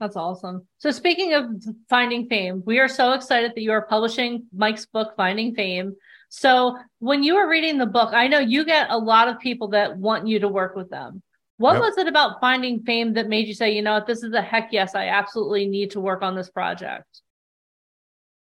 That's 0.00 0.16
awesome. 0.16 0.66
So 0.78 0.92
speaking 0.92 1.34
of 1.34 1.46
finding 1.90 2.28
fame, 2.28 2.62
we 2.64 2.78
are 2.78 2.88
so 2.88 3.12
excited 3.12 3.52
that 3.56 3.62
you 3.62 3.72
are 3.72 3.82
publishing 3.82 4.44
Mike's 4.54 4.86
book, 4.86 5.14
Finding 5.16 5.56
Fame. 5.56 5.96
So 6.28 6.78
when 7.00 7.24
you 7.24 7.34
were 7.34 7.48
reading 7.48 7.78
the 7.78 7.86
book, 7.86 8.12
I 8.12 8.28
know 8.28 8.38
you 8.38 8.64
get 8.64 8.90
a 8.90 8.98
lot 8.98 9.26
of 9.26 9.40
people 9.40 9.68
that 9.68 9.96
want 9.96 10.28
you 10.28 10.38
to 10.38 10.48
work 10.48 10.76
with 10.76 10.88
them. 10.88 11.22
What 11.58 11.74
yep. 11.74 11.82
was 11.82 11.98
it 11.98 12.06
about 12.06 12.40
finding 12.40 12.82
fame 12.84 13.14
that 13.14 13.28
made 13.28 13.48
you 13.48 13.54
say, 13.54 13.72
you 13.72 13.82
know 13.82 13.94
what, 13.94 14.06
this 14.06 14.22
is 14.22 14.32
a 14.32 14.40
heck 14.40 14.72
yes, 14.72 14.94
I 14.94 15.08
absolutely 15.08 15.66
need 15.66 15.90
to 15.92 16.00
work 16.00 16.22
on 16.22 16.34
this 16.34 16.48
project? 16.48 17.20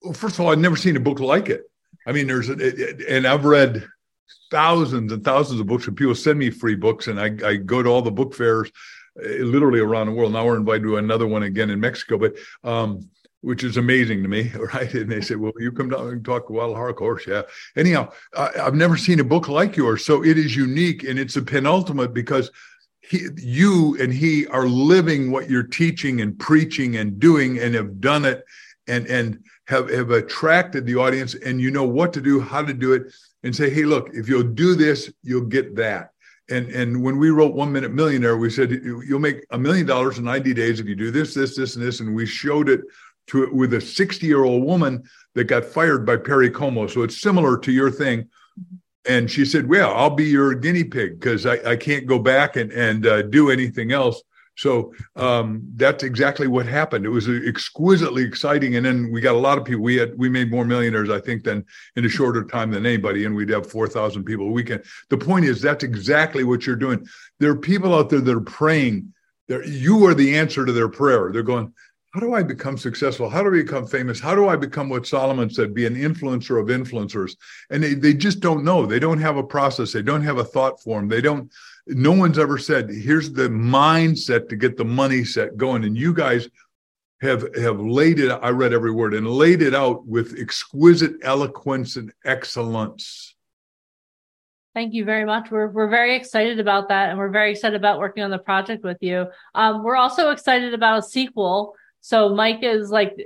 Well, 0.02 0.14
first 0.14 0.36
of 0.36 0.42
all, 0.42 0.52
I'd 0.52 0.60
never 0.60 0.76
seen 0.76 0.98
a 0.98 1.00
book 1.00 1.20
like 1.20 1.50
it. 1.50 1.64
I 2.06 2.12
mean, 2.12 2.28
there's, 2.28 2.50
a, 2.50 3.10
and 3.10 3.26
I've 3.26 3.46
read 3.46 3.88
thousands 4.52 5.12
and 5.12 5.24
thousands 5.24 5.60
of 5.60 5.68
books, 5.68 5.88
and 5.88 5.96
people 5.96 6.14
send 6.14 6.38
me 6.38 6.50
free 6.50 6.76
books, 6.76 7.08
and 7.08 7.20
I, 7.20 7.48
I 7.48 7.56
go 7.56 7.82
to 7.82 7.90
all 7.90 8.02
the 8.02 8.12
book 8.12 8.34
fairs 8.34 8.70
uh, 9.24 9.28
literally 9.44 9.80
around 9.80 10.08
the 10.08 10.14
world. 10.14 10.34
Now 10.34 10.46
we're 10.46 10.58
invited 10.58 10.84
to 10.84 10.98
another 10.98 11.26
one 11.26 11.44
again 11.44 11.70
in 11.70 11.80
Mexico, 11.80 12.18
but 12.18 12.36
um, 12.64 13.10
which 13.42 13.64
is 13.64 13.78
amazing 13.78 14.24
to 14.24 14.28
me, 14.28 14.52
right? 14.74 14.94
And 14.94 15.10
they 15.10 15.22
said, 15.22 15.38
"Well, 15.38 15.54
you 15.58 15.72
come 15.72 15.90
down 15.90 16.10
and 16.10 16.26
talk 16.26 16.48
Guadalajara, 16.48 16.92
of 16.92 16.98
course, 16.98 17.26
yeah." 17.28 17.44
Anyhow, 17.76 18.12
I, 18.36 18.52
I've 18.62 18.76
never 18.76 18.98
seen 18.98 19.20
a 19.20 19.24
book 19.24 19.48
like 19.48 19.78
yours, 19.78 20.06
so 20.06 20.24
it 20.24 20.38
is 20.38 20.56
unique 20.56 21.04
and 21.04 21.18
it's 21.18 21.38
a 21.38 21.42
penultimate 21.42 22.14
because 22.14 22.52
he, 23.10 23.28
you 23.38 23.98
and 24.00 24.12
he 24.12 24.48
are 24.48 24.68
living 24.68 25.32
what 25.32 25.50
you're 25.50 25.64
teaching 25.64 26.22
and 26.22 26.38
preaching 26.38 26.98
and 26.98 27.20
doing, 27.20 27.60
and 27.60 27.76
have 27.76 28.00
done 28.00 28.26
it, 28.26 28.44
and 28.88 29.06
and 29.08 29.44
have 29.68 29.90
have 29.90 30.12
attracted 30.12 30.86
the 30.86 30.96
audience, 30.96 31.36
and 31.36 31.62
you 31.62 31.72
know 31.72 31.86
what 31.86 32.14
to 32.14 32.22
do, 32.22 32.40
how 32.40 32.64
to 32.64 32.74
do 32.74 32.94
it, 32.94 33.14
and 33.44 33.56
say, 33.56 33.70
"Hey, 33.70 33.84
look, 33.84 34.10
if 34.14 34.28
you'll 34.28 34.44
do 34.44 34.76
this, 34.76 35.12
you'll 35.24 35.46
get 35.46 35.76
that." 35.76 36.12
And 36.50 36.70
and 36.70 37.02
when 37.02 37.18
we 37.18 37.30
wrote 37.30 37.56
One 37.56 37.72
Minute 37.72 37.92
Millionaire, 37.92 38.38
we 38.38 38.50
said 38.50 38.72
you'll 38.72 39.20
make 39.20 39.46
a 39.52 39.58
million 39.58 39.86
dollars 39.86 40.18
in 40.18 40.26
90 40.26 40.54
days 40.54 40.80
if 40.80 40.88
you 40.88 40.96
do 40.96 41.12
this, 41.12 41.34
this, 41.34 41.56
this, 41.56 41.76
and 41.76 41.86
this, 41.86 42.00
and 42.00 42.16
we 42.16 42.26
showed 42.26 42.70
it 42.70 42.82
to 43.28 43.44
it 43.44 43.54
with 43.54 43.74
a 43.74 43.82
60 43.82 44.26
year 44.26 44.44
old 44.44 44.64
woman 44.64 45.04
that 45.34 45.46
got 45.46 45.66
fired 45.66 46.06
by 46.06 46.18
Perry 46.18 46.50
Como. 46.50 46.88
So 46.88 47.02
it's 47.02 47.20
similar 47.20 47.58
to 47.58 47.72
your 47.72 47.90
thing. 47.90 48.22
Mm-hmm. 48.22 48.76
And 49.08 49.30
she 49.30 49.46
said, 49.46 49.70
"Well, 49.70 49.94
I'll 49.94 50.10
be 50.10 50.26
your 50.26 50.54
guinea 50.56 50.84
pig 50.84 51.20
because 51.20 51.46
I, 51.46 51.58
I 51.72 51.76
can't 51.76 52.06
go 52.08 52.20
back 52.20 52.56
and 52.56 52.72
and 52.72 53.06
uh, 53.06 53.22
do 53.24 53.50
anything 53.50 53.92
else." 53.92 54.22
So 54.58 54.94
um, 55.18 55.68
that's 55.76 56.04
exactly 56.04 56.48
what 56.48 56.66
happened. 56.66 57.06
It 57.06 57.10
was 57.10 57.28
exquisitely 57.28 58.24
exciting, 58.24 58.78
and 58.78 58.86
then 58.86 59.12
we 59.12 59.20
got 59.20 59.36
a 59.36 59.38
lot 59.38 59.58
of 59.58 59.66
people. 59.66 59.84
We 59.84 59.98
had 59.98 60.18
we 60.18 60.30
made 60.30 60.50
more 60.50 60.66
millionaires, 60.66 61.10
I 61.10 61.20
think, 61.20 61.44
than 61.44 61.66
in 61.96 62.06
a 62.06 62.10
shorter 62.10 62.44
time 62.46 62.72
than 62.72 62.86
anybody, 62.86 63.26
and 63.26 63.36
we'd 63.36 63.50
have 63.50 63.70
four 63.70 63.88
thousand 63.88 64.24
people 64.24 64.48
a 64.48 64.52
weekend. 64.52 64.84
The 65.10 65.18
point 65.18 65.46
is, 65.46 65.62
that's 65.62 65.84
exactly 65.84 66.44
what 66.44 66.66
you're 66.66 66.76
doing. 66.78 67.06
There 67.40 67.52
are 67.52 67.58
people 67.58 67.94
out 67.94 68.10
there 68.10 68.22
that 68.22 68.36
are 68.36 68.42
praying. 68.42 69.14
There, 69.48 69.64
you 69.66 70.06
are 70.06 70.14
the 70.14 70.38
answer 70.38 70.66
to 70.66 70.72
their 70.72 70.90
prayer. 70.90 71.32
They're 71.32 71.44
going, 71.44 71.74
how 72.16 72.22
do 72.22 72.34
I 72.34 72.44
become 72.44 72.78
successful? 72.78 73.30
How 73.30 73.44
do 73.44 73.50
I 73.50 73.64
become 73.64 73.86
famous? 73.86 74.22
How 74.22 74.36
do 74.36 74.48
I 74.48 74.56
become 74.56 74.88
what 74.88 75.06
Solomon 75.06 75.50
said, 75.50 75.74
be 75.74 75.86
an 75.86 75.98
influencer 75.98 76.62
of 76.62 76.68
influencers? 76.68 77.36
And 77.70 77.84
they, 77.84 77.94
they 77.94 78.14
just 78.14 78.40
don't 78.40 78.64
know. 78.64 78.86
They 78.86 79.00
don't 79.00 79.20
have 79.20 79.36
a 79.36 79.44
process. 79.44 79.92
They 79.92 80.02
don't 80.02 80.24
have 80.24 80.38
a 80.38 80.44
thought 80.46 80.82
form. 80.82 81.10
They 81.10 81.20
don't, 81.20 81.52
no 81.88 82.14
one's 82.14 82.40
ever 82.40 82.58
said, 82.58 82.90
here's 82.90 83.34
the 83.34 83.50
mindset 83.50 84.48
to 84.48 84.56
get 84.56 84.78
the 84.78 84.86
money 84.86 85.26
set 85.26 85.58
going. 85.58 85.84
And 85.84 85.98
you 85.98 86.14
guys 86.14 86.48
have 87.20 87.54
have 87.58 87.82
laid 87.82 88.20
it, 88.20 88.32
I 88.32 88.50
read 88.50 88.72
every 88.72 88.92
word 88.92 89.14
and 89.14 89.28
laid 89.28 89.62
it 89.62 89.76
out 89.76 90.08
with 90.08 90.40
exquisite 90.40 91.16
eloquence 91.22 91.98
and 91.98 92.14
excellence. 92.24 93.36
Thank 94.74 94.94
you 94.94 95.04
very 95.04 95.26
much. 95.26 95.52
We're 95.52 95.68
we're 95.68 95.90
very 95.90 96.16
excited 96.16 96.60
about 96.60 96.90
that, 96.90 97.10
and 97.10 97.18
we're 97.18 97.30
very 97.30 97.52
excited 97.52 97.76
about 97.76 98.00
working 98.00 98.24
on 98.24 98.32
the 98.32 98.38
project 98.38 98.84
with 98.84 98.98
you. 99.02 99.28
Um, 99.54 99.84
we're 99.84 99.96
also 99.96 100.32
excited 100.32 100.74
about 100.74 101.00
a 101.00 101.02
sequel 101.02 101.76
so 102.06 102.30
Mike 102.30 102.60
is 102.62 102.92
like 102.92 103.18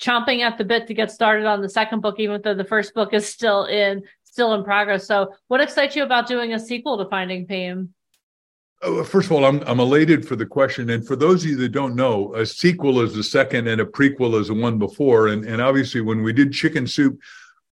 chomping 0.00 0.42
at 0.42 0.58
the 0.58 0.64
bit 0.64 0.86
to 0.86 0.94
get 0.94 1.10
started 1.10 1.44
on 1.44 1.60
the 1.60 1.68
second 1.68 2.02
book, 2.02 2.20
even 2.20 2.40
though 2.40 2.54
the 2.54 2.62
first 2.62 2.94
book 2.94 3.12
is 3.12 3.28
still 3.28 3.64
in 3.64 4.04
still 4.22 4.54
in 4.54 4.62
progress. 4.62 5.08
So 5.08 5.34
what 5.48 5.60
excites 5.60 5.96
you 5.96 6.04
about 6.04 6.28
doing 6.28 6.54
a 6.54 6.60
sequel 6.60 6.98
to 6.98 7.10
Finding 7.10 7.46
Fame? 7.46 7.94
Oh, 8.80 9.02
first 9.02 9.26
of 9.26 9.32
all, 9.32 9.44
I'm 9.44 9.60
I'm 9.62 9.80
elated 9.80 10.24
for 10.24 10.36
the 10.36 10.46
question, 10.46 10.90
and 10.90 11.04
for 11.04 11.16
those 11.16 11.42
of 11.42 11.50
you 11.50 11.56
that 11.56 11.70
don't 11.70 11.96
know, 11.96 12.32
a 12.36 12.46
sequel 12.46 13.00
is 13.00 13.12
the 13.12 13.24
second, 13.24 13.66
and 13.66 13.80
a 13.80 13.84
prequel 13.84 14.40
is 14.40 14.46
the 14.46 14.54
one 14.54 14.78
before. 14.78 15.26
And 15.26 15.44
and 15.44 15.60
obviously, 15.60 16.00
when 16.00 16.22
we 16.22 16.32
did 16.32 16.52
Chicken 16.52 16.86
Soup, 16.86 17.18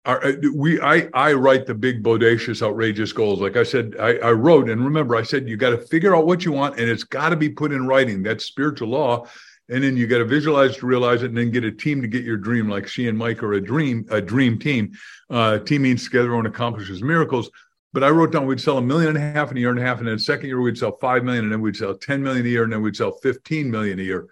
our, 0.03 0.21
uh, 0.25 0.33
we 0.53 0.81
I 0.81 1.07
I 1.13 1.31
write 1.31 1.67
the 1.67 1.73
big 1.73 2.03
bodacious 2.03 2.61
outrageous 2.61 3.13
goals. 3.13 3.39
Like 3.39 3.55
I 3.55 3.63
said, 3.63 3.95
I, 3.97 4.17
I 4.17 4.31
wrote, 4.33 4.69
and 4.69 4.83
remember, 4.83 5.15
I 5.15 5.23
said 5.23 5.47
you 5.47 5.55
got 5.55 5.69
to 5.69 5.77
figure 5.77 6.13
out 6.17 6.27
what 6.27 6.43
you 6.43 6.51
want, 6.51 6.77
and 6.77 6.89
it's 6.89 7.05
got 7.05 7.29
to 7.29 7.37
be 7.37 7.47
put 7.47 7.71
in 7.71 7.87
writing. 7.87 8.23
That's 8.23 8.43
spiritual 8.43 8.89
law 8.89 9.25
and 9.69 9.83
then 9.83 9.95
you 9.95 10.07
got 10.07 10.17
to 10.17 10.25
visualize 10.25 10.77
to 10.77 10.85
realize 10.85 11.21
it 11.21 11.27
and 11.27 11.37
then 11.37 11.51
get 11.51 11.63
a 11.63 11.71
team 11.71 12.01
to 12.01 12.07
get 12.07 12.23
your 12.23 12.37
dream 12.37 12.67
like 12.67 12.87
she 12.87 13.07
and 13.07 13.17
mike 13.17 13.43
are 13.43 13.53
a 13.53 13.61
dream 13.61 14.05
a 14.09 14.21
dream 14.21 14.57
team. 14.57 14.91
Uh, 15.29 15.59
team 15.59 15.83
means 15.83 16.03
together 16.03 16.33
and 16.35 16.47
accomplishes 16.47 17.01
miracles. 17.01 17.49
But 17.93 18.03
i 18.03 18.09
wrote 18.09 18.31
down 18.31 18.45
we'd 18.45 18.61
sell 18.61 18.77
a 18.77 18.81
million 18.81 19.09
and 19.09 19.17
a 19.17 19.21
half 19.21 19.51
in 19.51 19.57
a 19.57 19.59
year 19.59 19.69
and 19.71 19.79
a 19.79 19.83
half 19.83 19.99
and 19.99 20.07
then 20.07 20.15
the 20.15 20.21
second 20.21 20.47
year 20.47 20.61
we'd 20.61 20.77
sell 20.77 20.97
five 20.97 21.23
million 21.23 21.45
and 21.45 21.53
then 21.53 21.61
we'd 21.61 21.75
sell 21.75 21.95
10 21.95 22.21
million 22.21 22.45
a 22.45 22.49
year 22.49 22.63
and 22.63 22.73
then 22.73 22.81
we'd 22.81 22.95
sell 22.95 23.11
15 23.11 23.71
million 23.71 23.99
a 23.99 24.03
year. 24.03 24.27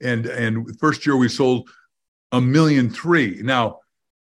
And 0.00 0.26
and 0.26 0.78
first 0.78 1.06
year 1.06 1.16
we 1.16 1.28
sold 1.28 1.68
a 2.30 2.40
million 2.40 2.90
three. 2.90 3.40
Now 3.42 3.80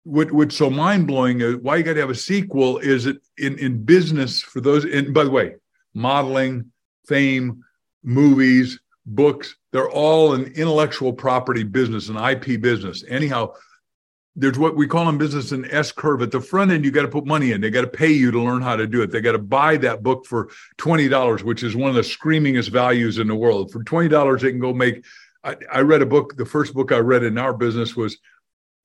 what 0.04 0.32
what's 0.32 0.56
so 0.56 0.70
mind-blowing 0.70 1.42
is 1.42 1.56
why 1.58 1.76
you 1.76 1.84
got 1.84 1.94
to 1.94 2.00
have 2.00 2.10
a 2.10 2.16
sequel 2.16 2.78
is 2.80 3.06
it 3.06 3.18
in 3.38 3.58
in 3.60 3.84
business 3.84 4.42
for 4.42 4.62
those 4.62 4.86
and 4.86 5.14
by 5.14 5.24
the 5.24 5.30
way 5.30 5.56
modeling 5.94 6.72
fame 7.06 7.64
movies 8.04 8.80
books, 9.10 9.56
they're 9.72 9.90
all 9.90 10.34
an 10.34 10.46
intellectual 10.56 11.14
property 11.14 11.64
business, 11.64 12.10
an 12.10 12.18
IP 12.18 12.62
business. 12.62 13.04
Anyhow, 13.08 13.54
there's 14.36 14.58
what 14.58 14.76
we 14.76 14.88
call 14.88 15.10
in 15.10 15.18
business 15.18 15.52
an 15.52 15.70
S 15.70 15.92
curve. 15.92 16.22
At 16.22 16.32
the 16.32 16.40
front 16.40 16.72
end, 16.72 16.86
you 16.86 16.92
got 16.92 17.02
to 17.02 17.10
put 17.10 17.26
money 17.26 17.52
in. 17.52 17.62
They 17.62 17.70
got 17.70 17.82
to 17.82 17.88
pay 17.88 18.12
you 18.12 18.32
to 18.32 18.42
learn 18.42 18.62
how 18.62 18.76
to 18.76 18.88
do 18.88 19.02
it. 19.02 19.12
They 19.12 19.22
got 19.22 19.34
to 19.34 19.40
buy 19.40 19.78
that 19.78 20.02
book 20.02 20.26
for 20.26 20.50
$20, 20.78 21.44
which 21.44 21.64
is 21.64 21.76
one 21.76 21.90
of 21.90 21.96
the 21.96 22.04
screamingest 22.04 22.70
values 22.70 23.18
in 23.18 23.28
the 23.28 23.36
world. 23.36 23.72
For 23.72 23.84
$20, 23.84 24.42
they 24.42 24.52
can 24.52 24.60
go 24.60 24.74
make. 24.74 25.04
I, 25.44 25.58
I 25.72 25.82
read 25.82 26.02
a 26.02 26.06
book. 26.06 26.38
The 26.38 26.46
first 26.46 26.74
book 26.74 26.92
I 26.92 27.00
read 27.00 27.24
in 27.24 27.38
our 27.38 27.54
business 27.54 27.96
was 27.96 28.18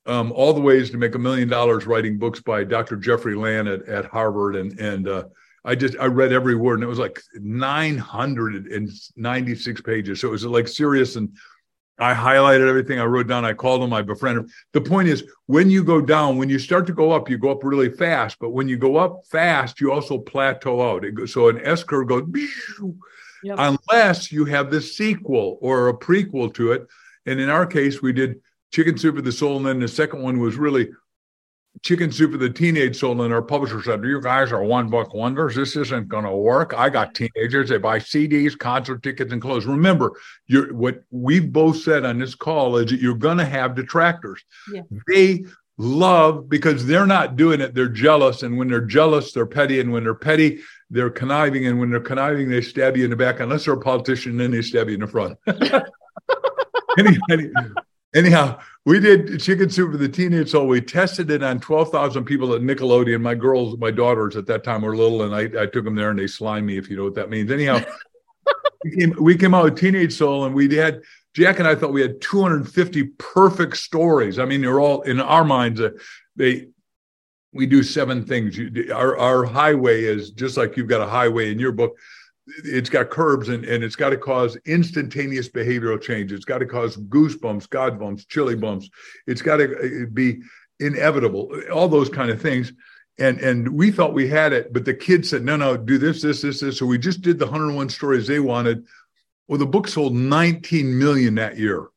um, 0.07 0.33
All 0.33 0.53
the 0.53 0.61
Ways 0.61 0.91
to 0.91 0.99
Make 0.99 1.15
a 1.15 1.19
Million 1.19 1.49
Dollars 1.49 1.87
Writing 1.87 2.19
Books 2.19 2.41
by 2.41 2.65
Dr. 2.65 2.97
Jeffrey 2.97 3.35
Land 3.35 3.69
at, 3.69 3.89
at 3.89 4.05
Harvard. 4.07 4.57
And, 4.57 4.79
and 4.79 5.09
uh, 5.09 5.25
I 5.65 5.75
just 5.75 5.97
I 5.99 6.07
read 6.07 6.33
every 6.33 6.55
word, 6.55 6.75
and 6.75 6.85
it 6.85 6.89
was 6.89 6.99
like 6.99 7.23
996 7.35 9.81
pages. 9.81 10.21
So 10.21 10.29
it 10.29 10.33
was 10.33 10.45
like 10.45 10.69
serious, 10.69 11.17
and 11.17 11.35
I 11.99 12.13
highlighted 12.13 12.69
everything 12.69 12.99
I 12.99 13.05
wrote 13.05 13.29
down. 13.29 13.45
I 13.45 13.53
called 13.53 13.81
them, 13.81 13.93
I 13.93 14.03
befriended 14.03 14.45
them. 14.45 14.53
The 14.73 14.81
point 14.81 15.09
is, 15.09 15.25
when 15.47 15.71
you 15.71 15.85
go 15.85 16.01
down, 16.01 16.39
when 16.39 16.49
you 16.49 16.59
start 16.59 16.87
to 16.89 16.93
go 16.93 17.13
up, 17.13 17.31
you 17.31 17.39
go 17.39 17.51
up 17.51 17.63
really 17.63 17.91
fast. 17.91 18.39
But 18.41 18.51
when 18.51 18.69
you 18.69 18.77
go 18.77 18.97
up 18.97 19.23
fast, 19.31 19.81
you 19.81 19.93
also 19.93 20.19
plateau 20.19 20.83
out. 20.83 21.05
Goes, 21.15 21.33
so 21.33 21.49
an 21.49 21.65
S 21.65 21.85
curve 21.85 22.09
goes, 22.09 22.25
yep. 23.45 23.57
unless 23.59 24.33
you 24.33 24.45
have 24.45 24.71
the 24.71 24.81
sequel 24.81 25.59
or 25.61 25.89
a 25.89 25.97
prequel 25.97 26.53
to 26.55 26.73
it. 26.73 26.87
And 27.27 27.41
in 27.41 27.49
our 27.49 27.67
case, 27.67 28.03
we 28.03 28.13
did 28.13 28.41
Chicken 28.73 28.99
Soup 28.99 29.15
for 29.15 29.23
the 29.23 29.33
Soul, 29.33 29.59
and 29.59 29.67
then 29.67 29.79
the 29.79 29.89
second 29.89 30.21
one 30.21 30.41
was 30.41 30.57
really 30.57 30.91
Chicken 31.83 32.13
Soup 32.13 32.31
for 32.31 32.39
the 32.39 32.51
Teenage 32.51 32.99
Soul, 32.99 33.23
and 33.23 33.35
our 33.35 33.43
publisher 33.43 33.83
said, 33.83 34.03
You 34.05 34.21
guys 34.21 34.53
are 34.53 34.63
one 34.63 34.89
book 34.89 35.13
wonders. 35.13 35.55
This 35.55 35.77
isn't 35.77 36.09
going 36.09 36.25
to 36.25 36.33
work. 36.33 36.73
I 36.77 36.89
got 36.89 37.15
teenagers. 37.15 37.69
They 37.69 37.79
buy 37.79 37.99
CDs, 37.99 38.57
concert 38.59 39.03
tickets, 39.03 39.33
and 39.33 39.43
clothes. 39.43 39.67
Remember, 39.67 40.13
you're, 40.47 40.73
what 40.73 41.03
we've 41.11 41.53
both 41.53 41.79
said 41.79 42.05
on 42.05 42.19
this 42.19 42.35
call 42.35 42.77
is 42.77 42.91
that 42.91 43.01
you're 43.01 43.15
going 43.15 43.39
to 43.39 43.45
have 43.45 43.75
detractors. 43.75 44.43
Yeah. 44.73 44.83
They 45.09 45.45
love 45.77 46.49
because 46.49 46.87
they're 46.87 47.07
not 47.07 47.37
doing 47.37 47.61
it. 47.61 47.75
They're 47.75 47.89
jealous. 47.89 48.43
And 48.43 48.57
when 48.57 48.69
they're 48.69 48.81
jealous, 48.81 49.33
they're 49.33 49.47
petty. 49.47 49.81
And 49.81 49.93
when 49.93 50.05
they're 50.05 50.15
petty, 50.15 50.61
they're 50.91 51.11
conniving. 51.11 51.67
And 51.67 51.81
when 51.81 51.91
they're 51.91 52.01
conniving, 52.01 52.49
they 52.49 52.63
stab 52.63 52.97
you 52.97 53.05
in 53.05 53.11
the 53.11 53.17
back. 53.17 53.41
Unless 53.41 53.65
they're 53.65 53.75
a 53.75 53.81
politician, 53.81 54.37
then 54.37 54.53
they 54.53 54.63
stab 54.63 54.89
you 54.89 54.95
in 54.95 55.01
the 55.01 55.07
front. 55.07 55.39
anyway, 56.99 57.51
anyhow, 58.15 58.59
we 58.87 59.01
did 59.01 59.41
chicken 59.41 59.71
soup 59.71 59.93
for 59.93 59.99
the 59.99 60.09
teenage 60.09 60.51
soul. 60.51 60.67
We 60.67 60.81
tested 60.81 61.31
it 61.31 61.43
on 61.43 61.61
12,000 61.61 62.25
people 62.25 62.55
at 62.55 62.61
Nickelodeon. 62.61 63.21
My 63.21 63.35
girls, 63.35 63.79
my 63.79 63.91
daughters 63.91 64.37
at 64.37 64.47
that 64.47 64.65
time 64.65 64.83
were 64.83 64.97
little, 64.97 65.23
and 65.23 65.35
I, 65.35 65.63
I 65.63 65.67
took 65.67 65.85
them 65.85 65.95
there 65.95 66.11
and 66.11 66.19
they 66.19 66.27
slimed 66.27 66.67
me, 66.67 66.77
if 66.77 66.89
you 66.91 66.97
know 66.97 67.05
what 67.05 67.15
that 67.15 67.31
means. 67.31 67.51
Anyhow, 67.51 67.81
we, 68.85 68.97
came, 68.97 69.15
we 69.21 69.37
came 69.37 69.55
out 69.55 69.65
with 69.65 69.79
Teenage 69.79 70.15
Soul, 70.15 70.45
and 70.45 70.55
we 70.55 70.75
had 70.75 71.01
Jack 71.35 71.59
and 71.59 71.67
I 71.67 71.75
thought 71.75 71.93
we 71.93 72.03
had 72.03 72.21
250 72.21 73.05
perfect 73.19 73.77
stories. 73.77 74.39
I 74.39 74.45
mean, 74.45 74.61
they're 74.61 74.81
all 74.81 75.03
in 75.03 75.21
our 75.21 75.45
minds. 75.45 75.81
Uh, 75.81 75.91
they 76.37 76.69
we 77.53 77.67
do 77.67 77.83
seven 77.83 78.25
things. 78.25 78.59
Our 78.91 79.17
our 79.17 79.45
highway 79.45 80.05
is 80.05 80.31
just 80.31 80.57
like 80.57 80.77
you've 80.77 80.89
got 80.89 81.01
a 81.01 81.11
highway 81.11 81.51
in 81.51 81.59
your 81.59 81.73
book 81.73 81.97
it's 82.47 82.91
got 82.91 83.11
curbs 83.11 83.49
and, 83.49 83.65
and 83.65 83.83
it's 83.83 83.97
got 83.97 84.11
to 84.11 84.17
cause 84.17 84.57
instantaneous 84.67 85.49
behavioral 85.49 86.01
change. 86.01 86.33
It's 86.33 86.45
got 86.45 86.59
to 86.59 86.67
cause 86.67 86.97
goosebumps, 86.97 87.69
God 87.71 87.99
bumps, 87.99 88.25
chilly 88.27 88.57
bumps. 88.57 88.89
It's 89.27 89.43
got 89.43 89.59
to 89.59 90.05
uh, 90.05 90.07
be 90.13 90.43
inevitable, 90.81 91.53
all 91.73 91.89
those 91.89 92.09
kind 92.09 92.31
of 92.31 92.41
things. 92.41 92.73
And 93.19 93.39
and 93.41 93.69
we 93.69 93.93
thought 93.93 94.13
we 94.13 94.29
had 94.29 94.53
it, 94.53 94.73
but 94.73 94.85
the 94.85 94.95
kids 94.95 95.31
said, 95.31 95.45
no, 95.45 95.57
no, 95.57 95.77
do 95.77 95.99
this, 95.99 96.21
this, 96.21 96.43
this, 96.43 96.61
this. 96.61 96.79
So 96.79 96.87
we 96.87 96.99
just 96.99 97.23
did 97.23 97.39
the 97.39 97.47
101 97.47 97.89
stories 97.89 98.27
they 98.27 98.41
wanted. 98.41 98.85
Well, 99.47 99.59
the 99.59 99.67
book 99.67 99.87
sold 99.87 100.15
19 100.15 100.99
million 100.99 101.37
that 101.37 101.57
year, 101.57 101.89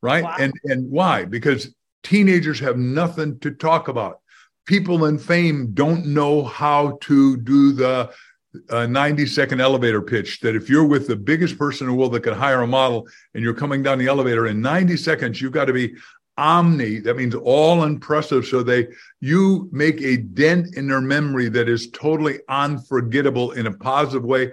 right? 0.00 0.24
Wow. 0.24 0.36
And 0.38 0.52
and 0.64 0.90
why? 0.90 1.26
Because 1.26 1.74
teenagers 2.02 2.58
have 2.60 2.78
nothing 2.78 3.38
to 3.40 3.50
talk 3.50 3.88
about. 3.88 4.20
People 4.64 5.04
in 5.04 5.18
fame 5.18 5.72
don't 5.74 6.06
know 6.06 6.42
how 6.42 6.98
to 7.02 7.36
do 7.36 7.72
the 7.72 8.10
a 8.70 8.86
90 8.86 9.26
second 9.26 9.60
elevator 9.60 10.02
pitch 10.02 10.40
that 10.40 10.54
if 10.54 10.68
you're 10.68 10.84
with 10.84 11.06
the 11.06 11.16
biggest 11.16 11.58
person 11.58 11.86
in 11.86 11.92
the 11.92 11.98
world 11.98 12.12
that 12.12 12.20
can 12.20 12.34
hire 12.34 12.62
a 12.62 12.66
model 12.66 13.08
and 13.34 13.42
you're 13.42 13.54
coming 13.54 13.82
down 13.82 13.98
the 13.98 14.08
elevator 14.08 14.46
in 14.46 14.60
90 14.60 14.96
seconds, 14.96 15.40
you've 15.40 15.52
got 15.52 15.66
to 15.66 15.72
be 15.72 15.94
omni. 16.36 16.98
That 17.00 17.16
means 17.16 17.34
all 17.34 17.84
impressive. 17.84 18.46
So 18.46 18.62
they 18.62 18.88
you 19.20 19.68
make 19.72 20.00
a 20.02 20.16
dent 20.18 20.76
in 20.76 20.88
their 20.88 21.00
memory 21.00 21.48
that 21.48 21.68
is 21.68 21.90
totally 21.90 22.40
unforgettable 22.48 23.52
in 23.52 23.66
a 23.66 23.72
positive 23.72 24.24
way. 24.24 24.52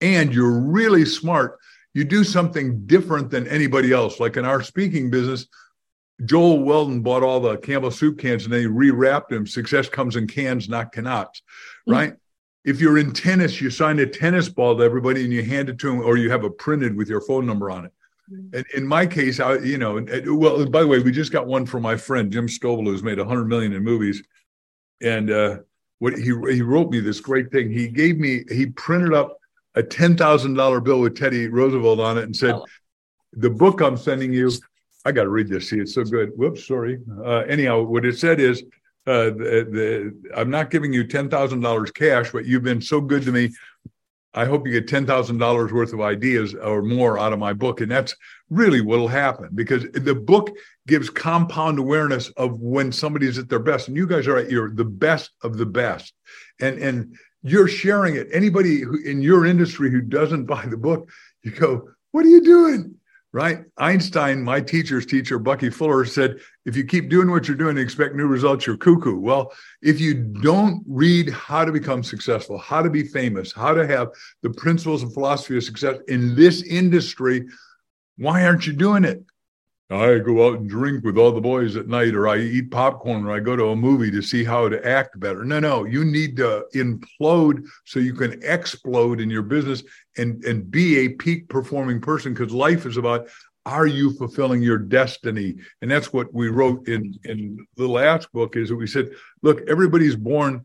And 0.00 0.34
you're 0.34 0.60
really 0.60 1.04
smart. 1.04 1.58
you 1.94 2.04
do 2.04 2.24
something 2.24 2.86
different 2.86 3.30
than 3.30 3.48
anybody 3.48 3.90
else. 3.90 4.20
Like 4.20 4.36
in 4.36 4.44
our 4.44 4.62
speaking 4.62 5.08
business, 5.08 5.46
Joel 6.24 6.62
Weldon 6.62 7.00
bought 7.00 7.22
all 7.22 7.40
the 7.40 7.56
Campbell 7.58 7.90
soup 7.90 8.18
cans 8.18 8.44
and 8.44 8.52
then 8.52 8.60
he 8.60 8.66
rewrapped 8.66 9.28
them. 9.28 9.46
Success 9.46 9.88
comes 9.88 10.16
in 10.16 10.26
cans, 10.26 10.68
not 10.68 10.92
cannots, 10.92 11.40
mm-hmm. 11.40 11.92
right? 11.92 12.10
Mm-hmm. 12.10 12.25
If 12.66 12.80
you're 12.80 12.98
in 12.98 13.12
tennis, 13.12 13.60
you 13.60 13.70
sign 13.70 14.00
a 14.00 14.06
tennis 14.06 14.48
ball 14.48 14.76
to 14.76 14.82
everybody 14.82 15.22
and 15.22 15.32
you 15.32 15.44
hand 15.44 15.68
it 15.68 15.78
to 15.78 15.86
them, 15.86 16.00
or 16.00 16.16
you 16.16 16.30
have 16.30 16.42
a 16.42 16.50
printed 16.50 16.96
with 16.96 17.08
your 17.08 17.20
phone 17.20 17.46
number 17.46 17.70
on 17.70 17.84
it. 17.86 17.92
Mm-hmm. 18.30 18.56
And 18.56 18.66
in 18.74 18.86
my 18.86 19.06
case, 19.06 19.38
I, 19.38 19.58
you 19.58 19.78
know, 19.78 20.04
well, 20.26 20.66
by 20.66 20.80
the 20.80 20.86
way, 20.88 20.98
we 20.98 21.12
just 21.12 21.30
got 21.30 21.46
one 21.46 21.64
from 21.64 21.82
my 21.82 21.96
friend 21.96 22.30
Jim 22.30 22.48
Stovall, 22.48 22.84
who's 22.84 23.04
made 23.04 23.20
a 23.20 23.24
hundred 23.24 23.46
million 23.46 23.72
in 23.72 23.84
movies, 23.84 24.20
and 25.00 25.30
uh, 25.30 25.58
what 26.00 26.14
he 26.14 26.32
he 26.50 26.60
wrote 26.60 26.90
me 26.90 26.98
this 26.98 27.20
great 27.20 27.52
thing. 27.52 27.70
He 27.70 27.86
gave 27.86 28.18
me 28.18 28.42
he 28.50 28.66
printed 28.66 29.14
up 29.14 29.38
a 29.76 29.82
ten 29.82 30.16
thousand 30.16 30.54
dollar 30.54 30.80
bill 30.80 31.00
with 31.00 31.16
Teddy 31.16 31.46
Roosevelt 31.46 32.00
on 32.00 32.18
it 32.18 32.24
and 32.24 32.34
said, 32.34 32.56
oh. 32.56 32.66
"The 33.34 33.50
book 33.50 33.80
I'm 33.80 33.96
sending 33.96 34.32
you, 34.32 34.50
I 35.04 35.12
got 35.12 35.22
to 35.22 35.30
read 35.30 35.48
this. 35.48 35.70
See, 35.70 35.78
it's 35.78 35.94
so 35.94 36.02
good. 36.02 36.32
Whoops, 36.34 36.66
sorry. 36.66 36.98
Uh, 37.24 37.44
anyhow, 37.48 37.82
what 37.82 38.04
it 38.04 38.18
said 38.18 38.40
is." 38.40 38.64
Uh, 39.06 39.26
the, 39.26 39.66
the, 39.70 40.32
I'm 40.36 40.50
not 40.50 40.70
giving 40.70 40.92
you 40.92 41.04
ten 41.04 41.28
thousand 41.28 41.60
dollars 41.60 41.90
cash, 41.90 42.32
but 42.32 42.44
you've 42.44 42.64
been 42.64 42.80
so 42.80 43.00
good 43.00 43.22
to 43.22 43.32
me. 43.32 43.50
I 44.36 44.44
hope 44.44 44.66
you 44.66 44.72
get 44.72 44.86
$10,000 44.86 45.72
worth 45.72 45.94
of 45.94 46.02
ideas 46.02 46.54
or 46.54 46.82
more 46.82 47.18
out 47.18 47.32
of 47.32 47.38
my 47.38 47.54
book. 47.54 47.80
And 47.80 47.90
that's 47.90 48.14
really 48.50 48.82
what'll 48.82 49.08
happen 49.08 49.48
because 49.54 49.84
the 49.92 50.14
book 50.14 50.50
gives 50.86 51.08
compound 51.08 51.78
awareness 51.78 52.28
of 52.36 52.60
when 52.60 52.92
somebody's 52.92 53.38
at 53.38 53.48
their 53.48 53.58
best. 53.58 53.88
And 53.88 53.96
you 53.96 54.06
guys 54.06 54.26
are 54.26 54.36
at 54.36 54.50
your 54.50 54.70
the 54.70 54.84
best 54.84 55.30
of 55.42 55.56
the 55.56 55.64
best. 55.64 56.12
And, 56.60 56.78
and 56.78 57.16
you're 57.42 57.66
sharing 57.66 58.16
it. 58.16 58.28
Anybody 58.30 58.80
who, 58.80 58.98
in 58.98 59.22
your 59.22 59.46
industry 59.46 59.90
who 59.90 60.02
doesn't 60.02 60.44
buy 60.44 60.66
the 60.66 60.76
book, 60.76 61.08
you 61.42 61.52
go, 61.52 61.88
what 62.12 62.26
are 62.26 62.28
you 62.28 62.44
doing? 62.44 62.95
Right? 63.36 63.64
Einstein, 63.76 64.42
my 64.42 64.62
teacher's 64.62 65.04
teacher, 65.04 65.38
Bucky 65.38 65.68
Fuller, 65.68 66.06
said, 66.06 66.38
if 66.64 66.74
you 66.74 66.84
keep 66.84 67.10
doing 67.10 67.30
what 67.30 67.46
you're 67.46 67.54
doing 67.54 67.76
and 67.76 67.78
expect 67.78 68.14
new 68.14 68.26
results, 68.26 68.66
you're 68.66 68.78
cuckoo. 68.78 69.20
Well, 69.20 69.52
if 69.82 70.00
you 70.00 70.14
don't 70.14 70.82
read 70.88 71.28
how 71.28 71.66
to 71.66 71.70
become 71.70 72.02
successful, 72.02 72.56
how 72.56 72.80
to 72.80 72.88
be 72.88 73.02
famous, 73.02 73.52
how 73.52 73.74
to 73.74 73.86
have 73.86 74.08
the 74.42 74.48
principles 74.48 75.02
and 75.02 75.12
philosophy 75.12 75.58
of 75.58 75.64
success 75.64 75.98
in 76.08 76.34
this 76.34 76.62
industry, 76.62 77.46
why 78.16 78.46
aren't 78.46 78.66
you 78.66 78.72
doing 78.72 79.04
it? 79.04 79.22
I 79.88 80.18
go 80.18 80.48
out 80.48 80.58
and 80.58 80.68
drink 80.68 81.04
with 81.04 81.16
all 81.16 81.30
the 81.30 81.40
boys 81.40 81.76
at 81.76 81.86
night, 81.86 82.14
or 82.14 82.26
I 82.26 82.38
eat 82.38 82.72
popcorn, 82.72 83.24
or 83.24 83.32
I 83.32 83.38
go 83.38 83.54
to 83.54 83.68
a 83.68 83.76
movie 83.76 84.10
to 84.10 84.20
see 84.20 84.42
how 84.42 84.68
to 84.68 84.84
act 84.84 85.18
better. 85.20 85.44
No, 85.44 85.60
no, 85.60 85.84
you 85.84 86.04
need 86.04 86.36
to 86.38 86.64
implode 86.74 87.64
so 87.84 88.00
you 88.00 88.12
can 88.12 88.42
explode 88.42 89.20
in 89.20 89.30
your 89.30 89.42
business 89.42 89.84
and, 90.16 90.44
and 90.44 90.68
be 90.68 90.98
a 90.98 91.10
peak 91.10 91.48
performing 91.48 92.00
person 92.00 92.34
because 92.34 92.52
life 92.52 92.84
is 92.84 92.96
about 92.96 93.28
are 93.64 93.86
you 93.86 94.12
fulfilling 94.12 94.62
your 94.62 94.78
destiny? 94.78 95.56
And 95.82 95.90
that's 95.90 96.12
what 96.12 96.32
we 96.32 96.48
wrote 96.48 96.88
in, 96.88 97.18
in 97.24 97.66
the 97.76 97.88
last 97.88 98.30
book 98.32 98.56
is 98.56 98.68
that 98.68 98.76
we 98.76 98.86
said, 98.86 99.10
look, 99.42 99.60
everybody's 99.68 100.14
born 100.14 100.64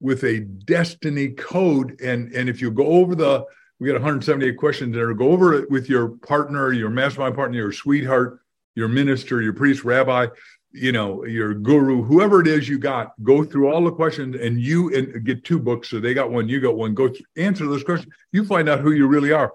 with 0.00 0.22
a 0.24 0.40
destiny 0.40 1.28
code. 1.30 1.98
And, 2.02 2.32
and 2.34 2.50
if 2.50 2.60
you 2.60 2.70
go 2.70 2.86
over 2.86 3.14
the, 3.14 3.44
we 3.80 3.88
got 3.88 3.94
178 3.94 4.56
questions 4.58 4.94
there, 4.94 5.12
go 5.14 5.30
over 5.32 5.54
it 5.54 5.70
with 5.70 5.88
your 5.88 6.08
partner, 6.08 6.72
your 6.72 6.90
mastermind 6.90 7.34
partner, 7.34 7.56
your 7.56 7.72
sweetheart, 7.72 8.40
your 8.76 8.86
minister, 8.88 9.42
your 9.42 9.54
priest, 9.54 9.82
rabbi, 9.82 10.28
you 10.70 10.92
know, 10.92 11.24
your 11.24 11.54
guru, 11.54 12.02
whoever 12.02 12.40
it 12.40 12.46
is 12.46 12.68
you 12.68 12.78
got, 12.78 13.12
go 13.24 13.42
through 13.42 13.72
all 13.72 13.82
the 13.82 13.90
questions 13.90 14.36
and 14.36 14.60
you 14.60 14.94
and 14.94 15.24
get 15.24 15.42
two 15.42 15.58
books. 15.58 15.88
So 15.88 15.98
they 15.98 16.14
got 16.14 16.30
one, 16.30 16.48
you 16.48 16.60
got 16.60 16.76
one. 16.76 16.94
Go 16.94 17.10
answer 17.36 17.66
those 17.66 17.82
questions. 17.82 18.12
You 18.30 18.44
find 18.44 18.68
out 18.68 18.80
who 18.80 18.92
you 18.92 19.08
really 19.08 19.32
are. 19.32 19.52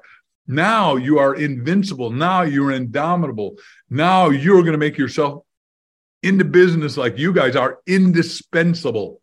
Now 0.47 0.95
you 0.95 1.19
are 1.19 1.35
invincible. 1.35 2.09
Now 2.09 2.41
you're 2.41 2.71
indomitable. 2.71 3.57
Now 3.89 4.29
you're 4.29 4.63
going 4.63 4.73
to 4.73 4.79
make 4.79 4.97
yourself 4.97 5.43
into 6.23 6.43
business 6.43 6.97
like 6.97 7.17
you 7.17 7.31
guys 7.31 7.55
are 7.55 7.79
indispensable. 7.85 9.20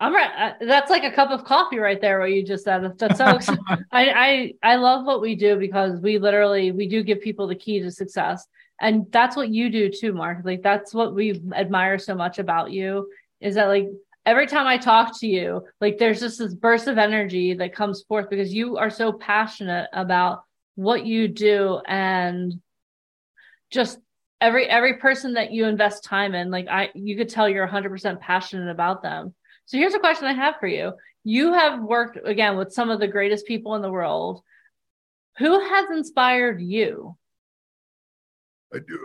I'm 0.00 0.14
right. 0.14 0.30
Uh, 0.36 0.64
that's 0.64 0.90
like 0.90 1.04
a 1.04 1.12
cup 1.12 1.30
of 1.30 1.44
coffee 1.44 1.78
right 1.78 2.00
there. 2.00 2.20
What 2.20 2.32
you 2.32 2.42
just 2.42 2.64
said. 2.64 2.98
That's 2.98 3.18
so. 3.18 3.26
I 3.92 4.54
I 4.62 4.72
I 4.72 4.76
love 4.76 5.04
what 5.04 5.20
we 5.20 5.36
do 5.36 5.56
because 5.56 6.00
we 6.00 6.18
literally 6.18 6.72
we 6.72 6.88
do 6.88 7.02
give 7.02 7.20
people 7.20 7.46
the 7.46 7.54
key 7.54 7.80
to 7.80 7.90
success, 7.90 8.46
and 8.80 9.06
that's 9.12 9.36
what 9.36 9.50
you 9.50 9.68
do 9.68 9.90
too, 9.90 10.14
Mark. 10.14 10.38
Like 10.42 10.62
that's 10.62 10.94
what 10.94 11.14
we 11.14 11.42
admire 11.54 11.98
so 11.98 12.14
much 12.14 12.38
about 12.38 12.72
you 12.72 13.10
is 13.42 13.54
that 13.56 13.66
like 13.66 13.88
every 14.24 14.46
time 14.46 14.66
I 14.66 14.78
talk 14.78 15.18
to 15.20 15.26
you, 15.26 15.66
like 15.82 15.98
there's 15.98 16.20
just 16.20 16.38
this 16.38 16.54
burst 16.54 16.88
of 16.88 16.96
energy 16.96 17.54
that 17.54 17.74
comes 17.74 18.02
forth 18.02 18.30
because 18.30 18.54
you 18.54 18.78
are 18.78 18.90
so 18.90 19.12
passionate 19.12 19.88
about 19.92 20.44
what 20.76 21.04
you 21.04 21.28
do 21.28 21.80
and 21.86 22.54
just 23.70 23.98
every 24.40 24.66
every 24.66 24.94
person 24.96 25.34
that 25.34 25.52
you 25.52 25.66
invest 25.66 26.04
time 26.04 26.34
in 26.34 26.50
like 26.50 26.66
i 26.68 26.88
you 26.94 27.16
could 27.16 27.28
tell 27.28 27.48
you're 27.48 27.68
100% 27.68 28.18
passionate 28.20 28.70
about 28.70 29.02
them 29.02 29.34
so 29.70 29.78
here's 29.78 29.94
a 29.94 30.00
question 30.00 30.26
I 30.26 30.32
have 30.32 30.56
for 30.58 30.66
you. 30.66 30.94
You 31.22 31.52
have 31.52 31.80
worked 31.80 32.18
again 32.24 32.56
with 32.56 32.72
some 32.72 32.90
of 32.90 32.98
the 32.98 33.06
greatest 33.06 33.46
people 33.46 33.76
in 33.76 33.82
the 33.82 33.90
world. 33.90 34.42
Who 35.38 35.60
has 35.60 35.88
inspired 35.90 36.60
you? 36.60 37.16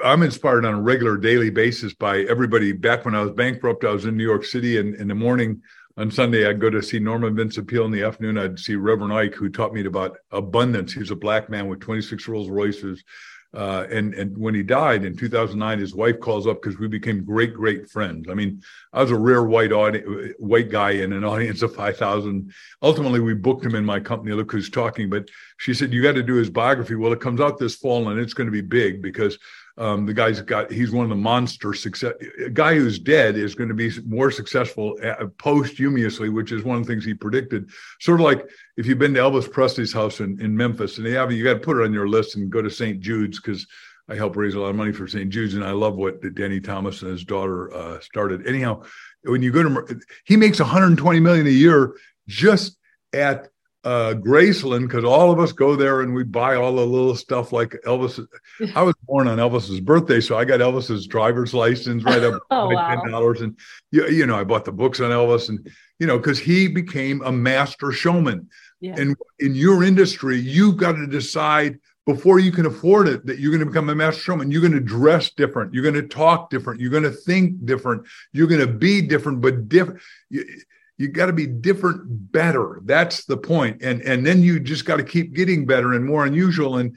I'm 0.04 0.24
inspired 0.24 0.66
on 0.66 0.74
a 0.74 0.82
regular 0.82 1.18
daily 1.18 1.52
basis 1.52 1.94
by 1.94 2.22
everybody. 2.22 2.72
Back 2.72 3.06
when 3.06 3.14
I 3.14 3.22
was 3.22 3.34
bankrupt, 3.34 3.86
I 3.86 3.92
was 3.92 4.06
in 4.06 4.18
New 4.18 4.24
York 4.24 4.44
City, 4.44 4.80
and 4.80 4.96
in 4.96 5.08
the 5.08 5.14
morning 5.14 5.62
on 5.98 6.10
Sunday, 6.10 6.50
I'd 6.50 6.60
go 6.60 6.72
to 6.72 6.82
see 6.82 6.98
Norman 6.98 7.36
Vincent 7.36 7.68
Peale. 7.68 7.86
In 7.86 7.92
the 7.92 8.04
afternoon, 8.04 8.40
I'd 8.40 8.58
see 8.58 8.74
Reverend 8.74 9.14
Ike, 9.14 9.36
who 9.36 9.50
taught 9.50 9.72
me 9.72 9.86
about 9.86 10.18
abundance. 10.32 10.94
He 10.94 11.00
was 11.00 11.12
a 11.12 11.16
black 11.16 11.48
man 11.48 11.68
with 11.68 11.80
26 11.80 12.28
Rolls 12.28 12.50
Royces, 12.50 13.04
uh, 13.56 13.88
and 13.90 14.14
and 14.14 14.38
when 14.38 14.54
he 14.54 14.64
died 14.64 15.06
in 15.06 15.16
2009, 15.16 15.80
his 15.80 15.96
wife 15.96 16.20
calls 16.20 16.46
up 16.46 16.62
because 16.62 16.78
we 16.78 16.88
became 16.88 17.24
great 17.24 17.54
great 17.54 17.90
friends. 17.90 18.28
I 18.30 18.34
mean, 18.34 18.62
I 18.92 19.02
was 19.02 19.12
a 19.12 19.18
rare 19.18 19.44
white 19.44 19.72
audi- 19.72 20.34
white 20.38 20.70
guy 20.70 20.92
in 20.92 21.14
an 21.14 21.24
audience 21.34 21.62
of 21.62 21.74
5,000. 21.74 22.54
Ultimately, 22.82 23.22
we 23.22 23.34
booked 23.34 23.66
him 23.66 23.76
in 23.76 23.86
my 23.86 24.00
company. 24.00 24.34
Look 24.34 24.52
who's 24.52 24.70
talking. 24.70 25.10
But 25.10 25.30
she 25.58 25.74
said 25.74 25.94
you 25.94 26.04
got 26.04 26.16
to 26.16 26.24
do 26.24 26.36
his 26.36 26.50
biography. 26.50 26.96
Well, 26.96 27.14
it 27.14 27.22
comes 27.22 27.40
out 27.40 27.58
this 27.58 27.76
fall, 27.76 28.10
and 28.10 28.20
it's 28.20 28.34
going 28.34 28.48
to 28.48 28.52
be 28.52 28.62
big 28.62 29.02
because 29.02 29.38
um, 29.78 30.06
the 30.06 30.14
guy's 30.14 30.42
got 30.42 30.72
he's 30.72 30.92
one 30.92 31.04
of 31.04 31.10
the 31.10 31.16
monster 31.16 31.74
success. 31.74 32.14
A 32.44 32.50
guy 32.50 32.76
who's 32.76 32.98
dead 32.98 33.36
is 33.36 33.56
going 33.56 33.68
to 33.68 33.76
be 33.76 33.92
more 34.06 34.32
successful 34.32 34.98
uh, 35.04 35.26
posthumously, 35.38 36.30
which 36.30 36.52
is 36.52 36.64
one 36.64 36.78
of 36.78 36.86
the 36.86 36.92
things 36.92 37.04
he 37.04 37.14
predicted. 37.14 37.70
Sort 38.00 38.22
of 38.22 38.26
like 38.26 38.48
if 38.78 38.86
you've 38.86 39.00
been 39.00 39.14
to 39.16 39.20
Elvis 39.20 39.52
Presley's 39.52 39.92
house 39.92 40.22
in, 40.22 40.40
in 40.40 40.56
Memphis, 40.56 40.98
and 40.98 41.06
they 41.06 41.12
have 41.12 41.32
you 41.32 41.44
got 41.44 41.56
to 41.56 41.60
put 41.60 41.78
it 41.78 41.84
on 41.84 41.94
your 41.94 42.08
list 42.08 42.36
and 42.36 42.50
go 42.50 42.62
to 42.62 42.70
St. 42.70 43.02
Jude's 43.02 43.40
because 43.40 43.68
I 44.08 44.16
help 44.16 44.38
raise 44.38 44.54
a 44.54 44.60
lot 44.60 44.70
of 44.70 44.76
money 44.76 44.94
for 44.94 45.08
St. 45.08 45.30
Jude's, 45.30 45.56
and 45.56 45.64
I 45.64 45.72
love 45.72 45.96
what 45.96 46.22
Danny 46.36 46.62
Thomas 46.62 47.02
and 47.02 47.12
his 47.12 47.26
daughter 47.26 47.74
uh, 47.74 48.00
started. 48.00 48.48
Anyhow, 48.48 48.84
when 49.24 49.42
you 49.42 49.52
go 49.52 49.64
to 49.64 50.00
he 50.24 50.38
makes 50.38 50.60
120 50.60 51.20
million 51.20 51.48
a 51.48 51.50
year 51.50 51.96
just 52.28 52.78
at 53.12 53.50
uh, 53.86 54.16
Graceland 54.16 54.88
because 54.88 55.04
all 55.04 55.32
of 55.32 55.40
us 55.40 55.52
go 55.52 55.76
there 55.76 56.02
and 56.02 56.14
we 56.14 56.24
buy 56.24 56.56
all 56.56 56.76
the 56.76 56.86
little 56.86 57.16
stuff 57.16 57.54
like 57.54 57.78
Elvis. 57.86 58.26
I 58.76 58.82
was 58.82 58.96
born 59.08 59.28
on 59.28 59.38
Elvis's 59.38 59.80
birthday, 59.80 60.20
so 60.20 60.38
I 60.38 60.44
got 60.44 60.60
Elvis's 60.60 61.06
driver's 61.06 61.54
license 61.54 62.04
right 62.04 62.24
up 62.24 62.42
oh, 62.52 62.70
wow. 62.70 62.96
ten 62.96 63.12
dollars, 63.12 63.42
and 63.42 63.58
you, 63.92 64.08
you 64.08 64.26
know 64.26 64.38
I 64.38 64.44
bought 64.44 64.66
the 64.66 64.72
books 64.72 65.00
on 65.00 65.12
Elvis, 65.12 65.50
and 65.50 65.72
you 66.00 66.08
know 66.08 66.18
because 66.18 66.40
he 66.40 66.68
became 66.68 67.22
a 67.22 67.32
master 67.32 67.92
showman. 67.92 68.50
Yeah. 68.82 68.96
And 68.98 69.16
in 69.40 69.56
your 69.56 69.84
industry, 69.84 70.38
you've 70.40 70.78
got 70.78 70.94
to 70.94 71.08
decide 71.08 71.80
before 72.06 72.40
you 72.40 72.52
can 72.52 72.66
afford 72.66 73.08
it 73.08 73.26
that 73.26 73.40
you're 73.40 73.52
going 73.52 73.62
to 73.62 73.66
become 73.66 73.90
a 73.90 73.96
master 73.96 74.22
showman. 74.22 74.52
You're 74.52 74.62
going 74.62 74.74
to 74.74 74.80
dress 74.80 75.32
different. 75.32 75.74
You're 75.74 75.84
going 75.84 75.96
to 75.96 76.08
talk 76.08 76.50
different. 76.50 76.82
You're 76.82 76.92
going 76.92 77.04
to 77.04 77.12
think 77.12 77.66
different. 77.66 78.06
You're 78.34 78.48
going 78.48 78.62
to 78.62 78.68
be 78.68 79.02
different, 79.02 79.42
but 79.42 79.70
different 79.70 80.02
you 80.98 81.10
got 81.10 81.26
to 81.28 81.34
be 81.34 81.48
different 81.48 82.32
better 82.32 82.80
that's 82.86 83.26
the 83.26 83.38
point 83.38 83.82
and 83.82 84.02
and 84.02 84.26
then 84.26 84.42
you 84.42 84.60
just 84.60 84.86
got 84.86 84.98
to 84.98 85.04
keep 85.04 85.34
getting 85.34 85.66
better 85.66 85.94
and 85.94 86.06
more 86.06 86.26
unusual 86.26 86.78
and 86.78 86.96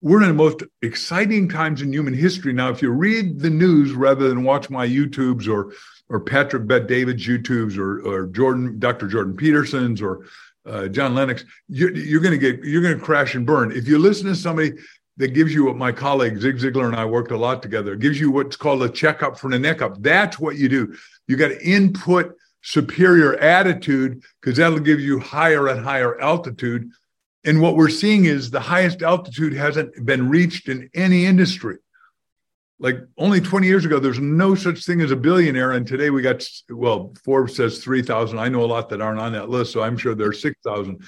we're 0.00 0.20
in 0.20 0.28
the 0.28 0.34
most 0.34 0.64
exciting 0.82 1.48
times 1.48 1.82
in 1.82 1.92
human 1.92 2.14
history 2.14 2.52
now 2.52 2.68
if 2.68 2.82
you 2.82 2.90
read 2.90 3.38
the 3.38 3.50
news 3.50 3.92
rather 3.92 4.28
than 4.28 4.44
watch 4.44 4.70
my 4.70 4.86
youtubes 4.86 5.48
or 5.48 5.72
or 6.08 6.20
patrick 6.20 6.66
bet 6.66 6.86
david's 6.86 7.26
youtubes 7.26 7.78
or 7.78 8.00
or 8.06 8.26
jordan 8.26 8.78
dr 8.78 9.06
jordan 9.08 9.36
peterson's 9.36 10.02
or 10.02 10.26
uh, 10.66 10.86
john 10.88 11.14
lennox 11.14 11.44
you're, 11.68 11.94
you're 11.94 12.20
going 12.20 12.38
to 12.38 12.52
get 12.52 12.64
you're 12.64 12.82
going 12.82 12.98
to 12.98 13.04
crash 13.04 13.34
and 13.34 13.46
burn 13.46 13.72
if 13.72 13.88
you 13.88 13.98
listen 13.98 14.26
to 14.26 14.36
somebody 14.36 14.72
that 15.18 15.34
gives 15.34 15.52
you 15.52 15.66
what 15.66 15.76
my 15.76 15.92
colleague 15.92 16.38
Zig 16.38 16.56
Ziglar 16.56 16.86
and 16.86 16.96
I 16.96 17.04
worked 17.04 17.32
a 17.32 17.36
lot 17.36 17.62
together. 17.62 17.92
It 17.92 18.00
gives 18.00 18.18
you 18.18 18.30
what's 18.30 18.56
called 18.56 18.82
a 18.82 18.88
checkup 18.88 19.38
for 19.38 19.50
the 19.50 19.58
neck 19.58 19.82
up. 19.82 20.00
That's 20.00 20.38
what 20.38 20.56
you 20.56 20.70
do. 20.70 20.96
You 21.28 21.36
got 21.36 21.48
to 21.48 21.62
input 21.62 22.34
superior 22.62 23.34
attitude 23.38 24.22
because 24.40 24.56
that'll 24.56 24.78
give 24.78 25.00
you 25.00 25.18
higher 25.18 25.68
and 25.68 25.84
higher 25.84 26.18
altitude. 26.20 26.90
And 27.44 27.60
what 27.60 27.76
we're 27.76 27.88
seeing 27.90 28.24
is 28.24 28.50
the 28.50 28.60
highest 28.60 29.02
altitude 29.02 29.52
hasn't 29.52 30.04
been 30.06 30.28
reached 30.28 30.68
in 30.68 30.88
any 30.94 31.26
industry. 31.26 31.78
Like 32.78 32.98
only 33.18 33.40
20 33.40 33.66
years 33.66 33.84
ago, 33.84 33.98
there's 34.00 34.18
no 34.18 34.54
such 34.54 34.84
thing 34.84 35.00
as 35.00 35.10
a 35.12 35.16
billionaire. 35.16 35.72
And 35.72 35.86
today 35.86 36.10
we 36.10 36.22
got, 36.22 36.44
well, 36.70 37.12
Forbes 37.24 37.54
says 37.56 37.78
3,000. 37.78 38.38
I 38.38 38.48
know 38.48 38.64
a 38.64 38.66
lot 38.66 38.88
that 38.88 39.00
aren't 39.00 39.20
on 39.20 39.32
that 39.32 39.48
list. 39.50 39.72
So 39.72 39.82
I'm 39.82 39.96
sure 39.96 40.14
there's 40.14 40.40
6,000. 40.42 41.00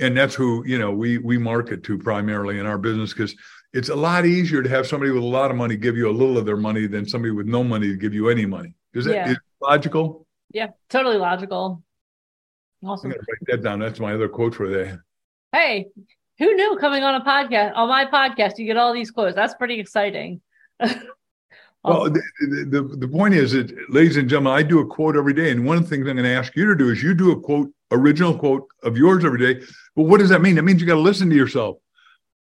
and 0.00 0.16
that's 0.16 0.34
who 0.34 0.64
you 0.66 0.78
know 0.78 0.90
we 0.90 1.18
we 1.18 1.36
market 1.38 1.82
to 1.84 1.98
primarily 1.98 2.58
in 2.58 2.64
our 2.66 2.78
business 2.78 3.12
because 3.12 3.34
it's 3.74 3.90
a 3.90 3.94
lot 3.94 4.24
easier 4.24 4.62
to 4.62 4.68
have 4.68 4.86
somebody 4.86 5.10
with 5.12 5.22
a 5.22 5.26
lot 5.26 5.50
of 5.50 5.56
money 5.56 5.76
give 5.76 5.96
you 5.96 6.08
a 6.08 6.18
little 6.20 6.38
of 6.38 6.46
their 6.46 6.56
money 6.56 6.86
than 6.86 7.06
somebody 7.06 7.30
with 7.30 7.46
no 7.46 7.62
money 7.62 7.88
to 7.88 7.96
give 7.96 8.14
you 8.14 8.28
any 8.28 8.46
money. 8.46 8.74
Is 8.94 9.04
that 9.04 9.14
Yeah. 9.14 9.30
is 9.32 9.36
logical? 9.60 10.26
Yeah, 10.52 10.68
totally 10.88 11.16
logical. 11.16 11.82
Awesome. 12.84 13.10
I'm 13.10 13.16
gonna 13.16 13.26
write 13.28 13.46
that 13.48 13.62
down. 13.62 13.78
That's 13.78 14.00
my 14.00 14.14
other 14.14 14.28
quote 14.28 14.54
for 14.54 14.68
the 14.68 14.84
day. 14.84 14.94
Hey, 15.52 15.86
who 16.38 16.54
knew 16.54 16.76
coming 16.80 17.02
on 17.04 17.14
a 17.14 17.24
podcast 17.24 17.72
on 17.74 17.88
my 17.88 18.06
podcast 18.06 18.58
you 18.58 18.66
get 18.66 18.76
all 18.76 18.92
these 18.92 19.10
quotes? 19.10 19.34
That's 19.34 19.54
pretty 19.54 19.78
exciting. 19.80 20.40
Well, 21.84 22.04
the, 22.04 22.22
the, 22.70 22.96
the 22.96 23.08
point 23.08 23.34
is 23.34 23.52
that, 23.52 23.74
ladies 23.90 24.16
and 24.16 24.28
gentlemen, 24.28 24.52
I 24.52 24.62
do 24.62 24.78
a 24.78 24.86
quote 24.86 25.16
every 25.16 25.34
day. 25.34 25.50
And 25.50 25.66
one 25.66 25.76
of 25.76 25.82
the 25.82 25.90
things 25.90 26.06
I'm 26.06 26.14
going 26.14 26.24
to 26.24 26.30
ask 26.30 26.54
you 26.54 26.66
to 26.66 26.76
do 26.76 26.90
is 26.90 27.02
you 27.02 27.12
do 27.12 27.32
a 27.32 27.40
quote, 27.40 27.72
original 27.90 28.38
quote 28.38 28.68
of 28.84 28.96
yours 28.96 29.24
every 29.24 29.40
day. 29.40 29.66
But 29.96 30.04
what 30.04 30.20
does 30.20 30.28
that 30.28 30.42
mean? 30.42 30.54
That 30.54 30.62
means 30.62 30.80
you 30.80 30.86
got 30.86 30.94
to 30.94 31.00
listen 31.00 31.28
to 31.30 31.36
yourself. 31.36 31.78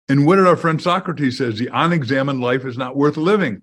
And 0.08 0.26
what 0.26 0.38
did 0.38 0.48
our 0.48 0.58
friend 0.58 0.82
Socrates 0.82 1.38
says? 1.38 1.60
The 1.60 1.70
unexamined 1.72 2.42
life 2.42 2.66
is 2.66 2.76
not 2.76 2.96
worth 2.96 3.18
living. 3.18 3.62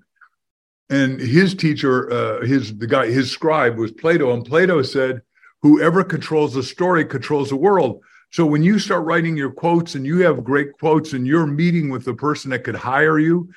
And 0.89 1.21
his 1.21 1.55
teacher, 1.55 2.13
uh, 2.13 2.47
his 2.47 2.77
the 2.77 2.87
guy, 2.87 3.07
his 3.07 3.31
scribe 3.31 3.77
was 3.77 3.91
Plato, 3.93 4.33
and 4.33 4.45
Plato 4.45 4.83
said, 4.83 5.23
"Whoever 5.63 6.05
controls 6.05 6.55
the 6.55 6.63
story 6.63 7.05
controls 7.05 7.49
the 7.49 7.57
world." 7.57 8.01
So 8.31 8.47
when 8.47 8.63
you 8.63 8.79
start 8.79 9.05
writing 9.05 9.37
your 9.37 9.51
quotes 9.51 9.95
and 9.95 10.05
you 10.05 10.19
have 10.19 10.45
great 10.45 10.73
quotes, 10.79 11.13
and 11.13 11.27
you're 11.27 11.47
meeting 11.47 11.91
with 11.91 12.05
the 12.05 12.15
person 12.15 12.51
that 12.51 12.65
could 12.65 12.75
hire 12.77 13.19
you, 13.19 13.51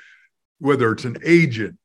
whether 0.60 0.92
it's 0.92 1.06
an 1.06 1.18
agent, 1.24 1.78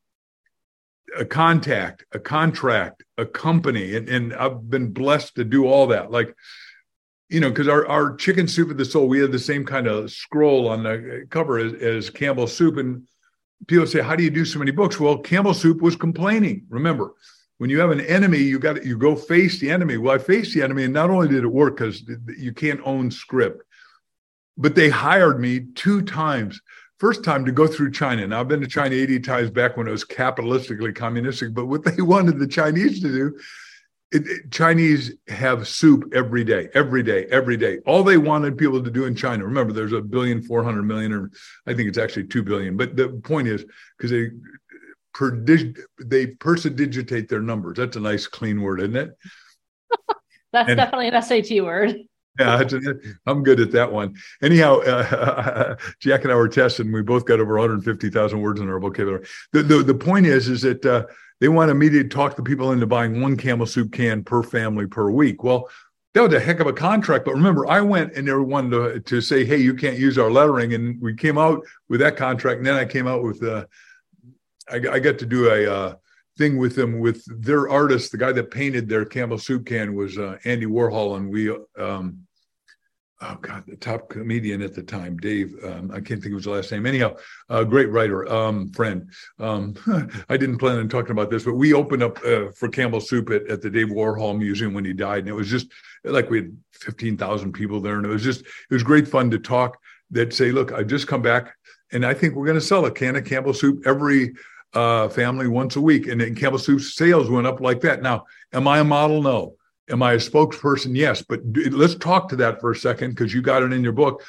a 1.19 1.25
contact, 1.25 2.05
a 2.13 2.19
contract, 2.19 3.03
a 3.19 3.27
company, 3.27 3.97
and, 3.97 4.09
and 4.09 4.35
I've 4.35 4.71
been 4.71 4.93
blessed 4.93 5.37
to 5.37 5.45
do 5.45 5.67
all 5.67 5.89
that. 5.89 6.11
Like, 6.11 6.35
you 7.29 7.41
know, 7.41 7.49
because 7.49 7.69
our, 7.69 7.87
our 7.87 8.17
chicken 8.17 8.49
soup 8.49 8.71
of 8.71 8.77
the 8.77 8.85
soul, 8.85 9.09
we 9.09 9.21
had 9.21 9.33
the 9.33 9.39
same 9.39 9.65
kind 9.65 9.87
of 9.87 10.11
scroll 10.11 10.69
on 10.69 10.83
the 10.83 11.27
cover 11.31 11.59
as, 11.59 11.73
as 11.75 12.11
Campbell 12.11 12.47
Soup, 12.47 12.77
and 12.77 13.09
people 13.67 13.87
say, 13.87 14.03
"How 14.03 14.17
do 14.17 14.23
you 14.23 14.31
do 14.31 14.45
so 14.45 14.59
many 14.59 14.71
books?" 14.71 14.99
Well, 14.99 15.19
Campbell 15.19 15.55
Soup 15.55 15.81
was 15.81 15.97
complaining. 15.97 16.67
Remember, 16.69 17.15
when 17.59 17.71
you 17.71 17.79
have 17.81 17.91
an 17.91 18.01
enemy, 18.01 18.39
you 18.39 18.59
got 18.59 18.85
you 18.85 18.99
go 18.99 19.15
face 19.15 19.61
the 19.61 19.71
enemy. 19.71 19.97
Well, 19.97 20.15
I 20.15 20.19
faced 20.19 20.55
the 20.55 20.63
enemy, 20.63 20.85
and 20.85 20.95
not 20.95 21.11
only 21.11 21.29
did 21.29 21.45
it 21.45 21.49
work 21.49 21.77
because 21.77 22.03
you 22.37 22.53
can't 22.53 22.81
own 22.85 23.11
script, 23.11 23.63
but 24.57 24.75
they 24.75 24.89
hired 24.89 25.41
me 25.41 25.67
two 25.75 26.03
times. 26.03 26.61
First 26.99 27.25
time 27.25 27.45
to 27.45 27.53
go 27.53 27.67
through 27.67 27.91
China. 27.91 28.27
Now 28.27 28.41
I've 28.41 28.49
been 28.49 28.61
to 28.61 28.67
China 28.67 28.95
80 28.95 29.21
times 29.21 29.51
back 29.51 29.77
when 29.77 29.89
it 29.89 29.91
was 29.91 30.05
capitalistically 30.05 30.95
communistic, 30.95 31.53
but 31.53 31.67
what 31.67 31.85
they 31.85 32.03
wanted 32.03 32.39
the 32.39 32.47
Chinese 32.47 33.01
to 33.01 33.09
do, 33.09 33.39
it, 34.15 34.27
it- 34.27 34.51
Chinese 34.51 35.13
have 35.29 35.67
soup 35.69 36.11
every 36.15 36.45
day, 36.45 36.69
every 36.75 37.03
day, 37.03 37.27
every 37.31 37.57
day. 37.57 37.79
All 37.87 38.03
they 38.03 38.17
wanted 38.17 38.57
people 38.57 38.83
to 38.83 38.91
do 38.91 39.05
in 39.05 39.15
China. 39.15 39.45
Remember, 39.45 39.73
there's 39.73 39.93
a 39.93 40.01
billion, 40.01 40.43
400 40.43 40.83
million, 40.83 41.13
or 41.13 41.31
I 41.67 41.75
think 41.75 41.89
it's 41.89 41.99
actually 41.99 42.27
2 42.29 42.43
billion. 42.43 42.77
But 42.77 42.97
the 42.97 43.09
point 43.25 43.49
is, 43.49 43.65
because 43.99 44.11
they 44.11 44.31
perdig- 45.15 45.79
they 46.05 46.27
persodigitate 46.29 47.29
their 47.29 47.43
numbers. 47.43 47.77
That's 47.77 47.97
a 47.97 48.01
nice, 48.01 48.27
clean 48.27 48.63
word, 48.63 48.81
isn't 48.81 48.97
it? 48.97 49.11
That's 50.53 50.69
and- 50.71 50.77
definitely 50.79 51.09
an 51.09 51.23
SAT 51.23 51.63
word. 51.65 51.97
Yeah, 52.39 52.63
I'm 53.27 53.43
good 53.45 53.61
at 53.61 53.71
that 53.73 53.93
one. 53.93 54.17
Anyhow, 54.43 54.81
uh, 54.81 55.77
Jack 56.01 56.25
and 56.25 56.33
I 56.33 56.35
were 56.35 56.49
testing. 56.49 56.91
We 56.91 57.03
both 57.03 57.27
got 57.27 57.39
over 57.39 57.55
150,000 57.55 58.41
words 58.41 58.61
in 58.61 58.69
our 58.69 58.81
vocabulary. 58.81 59.27
The, 59.53 59.63
the, 59.63 59.83
the 59.85 59.95
point 59.95 60.27
is, 60.27 60.49
is 60.49 60.63
that 60.63 60.85
uh, 60.85 61.07
they 61.41 61.49
wanted 61.49 61.75
me 61.75 61.91
to 61.91 62.05
talk 62.05 62.37
the 62.37 62.43
people 62.43 62.73
into 62.73 62.87
buying 62.87 63.21
one 63.21 63.37
Campbell 63.37 63.67
soup 63.67 63.93
can 63.93 64.25
per 64.25 64.43
family 64.43 64.87
per 64.87 65.11
week. 65.11 65.45
Well, 65.45 65.69
that 66.15 66.23
was 66.23 66.33
a 66.33 66.41
heck 66.41 66.61
of 66.61 66.67
a 66.67 66.73
contract. 66.73 67.25
But 67.25 67.35
remember, 67.35 67.67
I 67.67 67.81
went 67.81 68.15
and 68.15 68.27
they 68.27 68.35
wanted 68.35 68.71
to, 68.71 69.01
to 69.01 69.21
say, 69.21 69.45
hey, 69.45 69.57
you 69.57 69.75
can't 69.75 69.99
use 69.99 70.17
our 70.17 70.31
lettering. 70.31 70.73
And 70.75 71.01
we 71.01 71.15
came 71.15 71.39
out 71.39 71.65
with 71.89 72.01
that 72.01 72.17
contract. 72.17 72.59
And 72.59 72.67
then 72.67 72.77
I 72.77 72.85
came 72.85 73.09
out 73.09 73.23
with, 73.23 73.43
uh, 73.43 73.67
I, 74.71 74.77
I 74.93 74.99
got 75.01 75.19
to 75.19 75.27
do 75.27 75.51
a 75.51 75.73
uh, 75.73 75.95
thing 76.39 76.57
with 76.57 76.77
them 76.77 77.01
with 77.01 77.25
their 77.43 77.69
artist. 77.69 78.13
The 78.13 78.19
guy 78.19 78.31
that 78.33 78.53
painted 78.53 78.89
their 78.89 79.05
Campbell 79.05 79.39
soup 79.39 79.67
can 79.67 79.95
was 79.95 80.17
uh, 80.17 80.39
Andy 80.45 80.67
Warhol. 80.67 81.17
And 81.17 81.31
we, 81.31 81.51
um, 81.77 82.24
oh 83.21 83.39
God, 83.41 83.65
the 83.67 83.77
top 83.77 84.09
comedian 84.09 84.63
at 84.63 84.75
the 84.75 84.83
time, 84.83 85.17
Dave. 85.17 85.55
Um, 85.65 85.91
I 85.91 86.01
can't 86.01 86.23
think 86.23 86.33
of 86.33 86.39
his 86.39 86.47
last 86.47 86.73
name. 86.73 86.87
Anyhow, 86.87 87.17
a 87.49 87.65
great 87.65 87.91
writer, 87.91 88.31
um, 88.33 88.71
friend. 88.71 89.11
Um, 89.39 89.75
I 90.29 90.37
didn't 90.37 90.59
plan 90.59 90.79
on 90.79 90.89
talking 90.89 91.13
about 91.13 91.31
this, 91.31 91.45
but 91.45 91.55
we 91.55 91.73
opened 91.73 92.03
up 92.03 92.19
uh, 92.25 92.51
for 92.51 92.69
Campbell 92.69 93.01
Soup 93.01 93.29
at, 93.31 93.49
at 93.49 93.63
the 93.63 93.71
Dave 93.71 93.89
Warhol 93.89 94.39
Museum 94.39 94.75
when 94.75 94.85
he 94.85 94.93
died, 94.93 95.21
and 95.21 95.29
it 95.29 95.35
was 95.35 95.49
just 95.49 95.69
like 96.05 96.31
we 96.31 96.39
had 96.39 96.57
fifteen 96.73 97.17
thousand 97.17 97.53
people 97.53 97.81
there, 97.81 97.97
and 97.97 98.07
it 98.07 98.11
was 98.11 98.25
just 98.25 98.41
it 98.41 98.71
was 98.71 98.83
great 98.83 99.09
fun 99.09 99.31
to 99.31 99.39
talk. 99.39 99.79
That 100.11 100.33
say, 100.33 100.53
look, 100.53 100.73
I've 100.73 100.87
just 100.87 101.09
come 101.09 101.23
back, 101.23 101.55
and 101.93 102.05
I 102.05 102.15
think 102.15 102.35
we're 102.35 102.47
going 102.47 102.59
to 102.59 102.65
sell 102.65 102.85
a 102.85 102.91
can 102.91 103.17
of 103.17 103.25
Campbell 103.25 103.55
Soup 103.55 103.83
every 103.87 104.35
uh, 104.75 105.09
family 105.09 105.49
once 105.49 105.77
a 105.77 105.81
week, 105.81 106.07
and 106.09 106.21
then 106.21 106.35
Campbell 106.35 106.59
Soup 106.59 106.81
sales 106.81 107.31
went 107.31 107.47
up 107.47 107.61
like 107.61 107.81
that. 107.81 108.03
Now, 108.03 108.27
am 108.53 108.69
I 108.69 108.81
a 108.81 108.85
model? 108.85 109.23
No. 109.23 109.57
Am 109.91 110.03
I 110.03 110.15
a 110.15 110.19
spokesperson? 110.19 110.97
Yes. 110.97 111.23
But 111.23 111.41
let's 111.71 111.95
talk 111.97 112.29
to 112.31 112.37
that 112.37 112.61
for 112.61 112.71
a 112.71 112.77
second 112.77 113.11
because 113.11 113.35
you 113.35 113.43
got 113.43 113.63
it 113.63 113.73
in 113.73 113.83
your 113.83 113.93
book. 113.93 114.23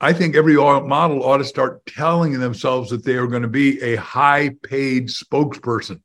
I 0.00 0.12
think 0.12 0.36
every 0.36 0.54
model 0.54 1.24
ought 1.24 1.38
to 1.38 1.44
start 1.44 1.84
telling 1.86 2.38
themselves 2.38 2.90
that 2.90 3.04
they 3.04 3.14
are 3.14 3.26
going 3.26 3.42
to 3.42 3.48
be 3.48 3.80
a 3.82 3.96
high 3.96 4.50
paid 4.62 5.08
spokesperson. 5.08 6.00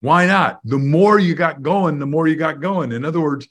Why 0.00 0.26
not? 0.26 0.60
The 0.64 0.78
more 0.78 1.18
you 1.18 1.34
got 1.34 1.62
going, 1.62 1.98
the 1.98 2.06
more 2.06 2.26
you 2.26 2.36
got 2.36 2.60
going. 2.60 2.92
In 2.92 3.04
other 3.04 3.20
words, 3.20 3.46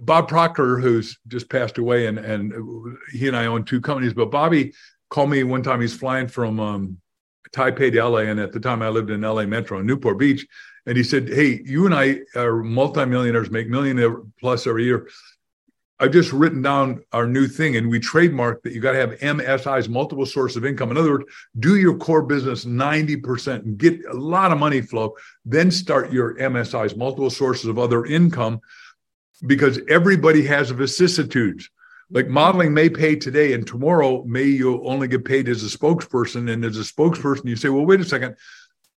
Bob 0.00 0.28
Proctor, 0.28 0.78
who's 0.78 1.18
just 1.28 1.50
passed 1.50 1.78
away, 1.78 2.06
and, 2.06 2.18
and 2.18 2.96
he 3.10 3.26
and 3.26 3.36
I 3.36 3.46
own 3.46 3.64
two 3.64 3.80
companies, 3.80 4.14
but 4.14 4.30
Bobby 4.30 4.74
called 5.10 5.30
me 5.30 5.42
one 5.44 5.62
time. 5.62 5.80
He's 5.80 5.96
flying 5.96 6.28
from 6.28 6.60
um, 6.60 6.98
Taipei 7.52 7.92
to 7.92 8.04
LA. 8.04 8.20
And 8.20 8.40
at 8.40 8.52
the 8.52 8.60
time 8.60 8.82
I 8.82 8.88
lived 8.88 9.10
in 9.10 9.20
LA 9.20 9.46
Metro 9.46 9.80
Newport 9.82 10.18
Beach. 10.18 10.46
And 10.86 10.96
he 10.96 11.04
said, 11.04 11.28
Hey, 11.28 11.60
you 11.64 11.86
and 11.86 11.94
I 11.94 12.20
are 12.34 12.62
multimillionaires, 12.62 13.50
make 13.50 13.68
million 13.68 14.32
plus 14.40 14.66
every 14.66 14.84
year. 14.84 15.08
I've 16.00 16.10
just 16.10 16.32
written 16.32 16.62
down 16.62 17.04
our 17.12 17.28
new 17.28 17.46
thing 17.46 17.76
and 17.76 17.88
we 17.88 18.00
trademarked 18.00 18.62
that 18.62 18.72
you 18.72 18.80
got 18.80 18.92
to 18.92 18.98
have 18.98 19.20
MSI's 19.20 19.88
multiple 19.88 20.26
source 20.26 20.56
of 20.56 20.64
income. 20.64 20.90
In 20.90 20.96
other 20.96 21.12
words, 21.12 21.26
do 21.60 21.76
your 21.76 21.96
core 21.96 22.22
business 22.22 22.64
90% 22.64 23.62
and 23.62 23.78
get 23.78 24.04
a 24.06 24.12
lot 24.12 24.50
of 24.50 24.58
money 24.58 24.80
flow, 24.80 25.14
then 25.44 25.70
start 25.70 26.12
your 26.12 26.34
MSI's 26.34 26.96
multiple 26.96 27.30
sources 27.30 27.66
of 27.66 27.78
other 27.78 28.04
income 28.04 28.60
because 29.46 29.80
everybody 29.88 30.44
has 30.44 30.70
vicissitudes. 30.70 31.70
Like 32.10 32.28
modeling 32.28 32.74
may 32.74 32.90
pay 32.90 33.16
today, 33.16 33.54
and 33.54 33.66
tomorrow 33.66 34.22
may 34.24 34.44
you 34.44 34.84
only 34.84 35.08
get 35.08 35.24
paid 35.24 35.48
as 35.48 35.62
a 35.62 35.78
spokesperson. 35.78 36.52
And 36.52 36.62
as 36.62 36.76
a 36.76 36.80
spokesperson, 36.80 37.46
you 37.46 37.56
say, 37.56 37.70
"Well, 37.70 37.86
wait 37.86 38.00
a 38.00 38.04
second, 38.04 38.36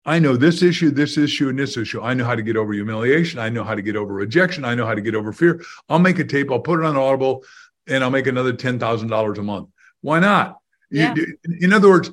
I 0.06 0.18
know 0.18 0.36
this 0.36 0.62
issue, 0.62 0.90
this 0.90 1.16
issue, 1.16 1.48
and 1.48 1.58
this 1.58 1.76
issue. 1.76 2.00
I 2.02 2.14
know 2.14 2.24
how 2.24 2.34
to 2.34 2.42
get 2.42 2.56
over 2.56 2.72
humiliation. 2.72 3.38
I 3.40 3.48
know 3.48 3.64
how 3.64 3.74
to 3.74 3.82
get 3.82 3.96
over 3.96 4.12
rejection. 4.12 4.64
I 4.64 4.74
know 4.74 4.86
how 4.86 4.94
to 4.94 5.00
get 5.00 5.14
over 5.14 5.32
fear. 5.32 5.62
I'll 5.88 5.98
make 5.98 6.18
a 6.18 6.24
tape. 6.24 6.50
I'll 6.50 6.60
put 6.60 6.80
it 6.80 6.84
on 6.86 6.96
Audible, 6.96 7.42
and 7.86 8.04
I'll 8.04 8.10
make 8.10 8.26
another 8.26 8.52
ten 8.52 8.78
thousand 8.78 9.08
dollars 9.08 9.38
a 9.38 9.42
month. 9.42 9.68
Why 10.02 10.20
not? 10.20 10.58
You- 10.90 11.00
Yeah. 11.00 11.14
in 11.60 11.72
other 11.72 11.88
words, 11.88 12.10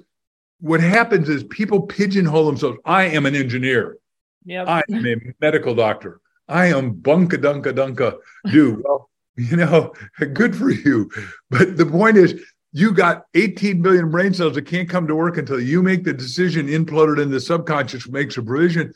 what 0.60 0.80
happens 0.80 1.28
is 1.28 1.44
people 1.44 1.82
pigeonhole 1.82 2.46
themselves. 2.46 2.78
I 2.86 3.04
am 3.06 3.26
an 3.26 3.36
engineer. 3.36 3.98
Yep. 4.46 4.68
I 4.68 4.84
am 4.92 5.06
a 5.06 5.16
medical 5.42 5.76
doctor. 5.76 6.20
I 6.48 6.68
am 6.68 6.94
bunka 6.96 7.38
dunka 7.38 7.74
dunka 7.74 8.18
do. 8.52 8.82
Well, 8.84 9.10
you 9.36 9.56
know, 9.58 9.94
good 10.34 10.56
for 10.56 10.70
you. 10.70 11.10
But 11.50 11.78
the 11.78 11.86
point 11.86 12.18
is, 12.18 12.42
you 12.74 12.94
got 12.94 13.26
18 13.34 13.82
billion 13.82 14.10
brain 14.10 14.34
cells 14.34 14.56
that 14.56 14.64
can't 14.66 14.90
come 14.90 15.08
to 15.08 15.16
work 15.16 15.38
until 15.38 15.60
you 15.60 15.84
make 15.84 16.04
the 16.04 16.14
decision, 16.14 16.68
imploded 16.68 17.22
in 17.22 17.30
the 17.30 17.40
subconscious, 17.40 18.08
makes 18.08 18.38
a 18.38 18.42
provision. 18.44 18.94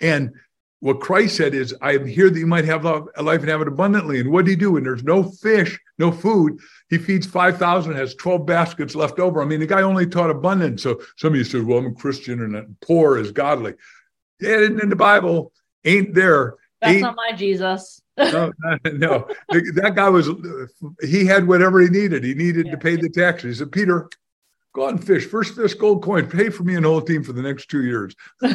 And 0.00 0.32
what 0.80 1.00
Christ 1.00 1.36
said 1.36 1.54
is, 1.54 1.74
I 1.80 1.94
am 1.94 2.06
here 2.06 2.30
that 2.30 2.38
you 2.38 2.46
might 2.46 2.66
have 2.66 2.84
a 2.84 3.04
life 3.20 3.40
and 3.40 3.48
have 3.48 3.62
it 3.62 3.68
abundantly. 3.68 4.20
And 4.20 4.30
what 4.30 4.44
did 4.44 4.52
he 4.52 4.56
do? 4.56 4.72
When 4.72 4.84
there's 4.84 5.02
no 5.02 5.24
fish, 5.24 5.76
no 5.98 6.12
food, 6.12 6.60
he 6.90 6.98
feeds 6.98 7.26
5,000, 7.26 7.94
has 7.96 8.14
12 8.14 8.46
baskets 8.46 8.94
left 8.94 9.18
over. 9.18 9.42
I 9.42 9.46
mean, 9.46 9.60
the 9.60 9.66
guy 9.66 9.82
only 9.82 10.06
taught 10.06 10.30
abundance. 10.30 10.82
So 10.82 11.00
some 11.16 11.32
of 11.32 11.36
you 11.36 11.44
said, 11.44 11.64
well, 11.64 11.78
I'm 11.78 11.86
a 11.86 11.92
Christian 11.94 12.42
and 12.42 12.76
poor 12.80 13.18
is 13.18 13.32
godly. 13.32 13.74
Yeah, 14.38 14.66
in 14.66 14.90
the 14.90 14.96
Bible, 14.96 15.50
ain't 15.84 16.14
there. 16.14 16.54
That's 16.80 16.92
Ain't- 16.92 17.02
not 17.02 17.16
my 17.16 17.32
Jesus. 17.34 18.00
No, 18.18 18.52
no. 18.92 19.28
That 19.50 19.92
guy 19.94 20.08
was, 20.08 20.28
he 21.02 21.26
had 21.26 21.46
whatever 21.46 21.80
he 21.80 21.88
needed. 21.88 22.24
He 22.24 22.34
needed 22.34 22.70
to 22.70 22.76
pay 22.76 22.96
the 22.96 23.08
taxes. 23.08 23.58
He 23.58 23.64
said, 23.64 23.72
Peter, 23.72 24.08
go 24.74 24.86
out 24.86 24.90
and 24.90 25.04
fish. 25.04 25.26
First 25.26 25.54
fish, 25.54 25.74
gold 25.74 26.02
coin. 26.02 26.28
Pay 26.28 26.50
for 26.50 26.64
me 26.64 26.76
and 26.76 26.84
the 26.84 26.88
whole 26.88 27.02
team 27.02 27.22
for 27.22 27.32
the 27.32 27.42
next 27.42 27.66
two 27.66 27.84
years. 27.84 28.14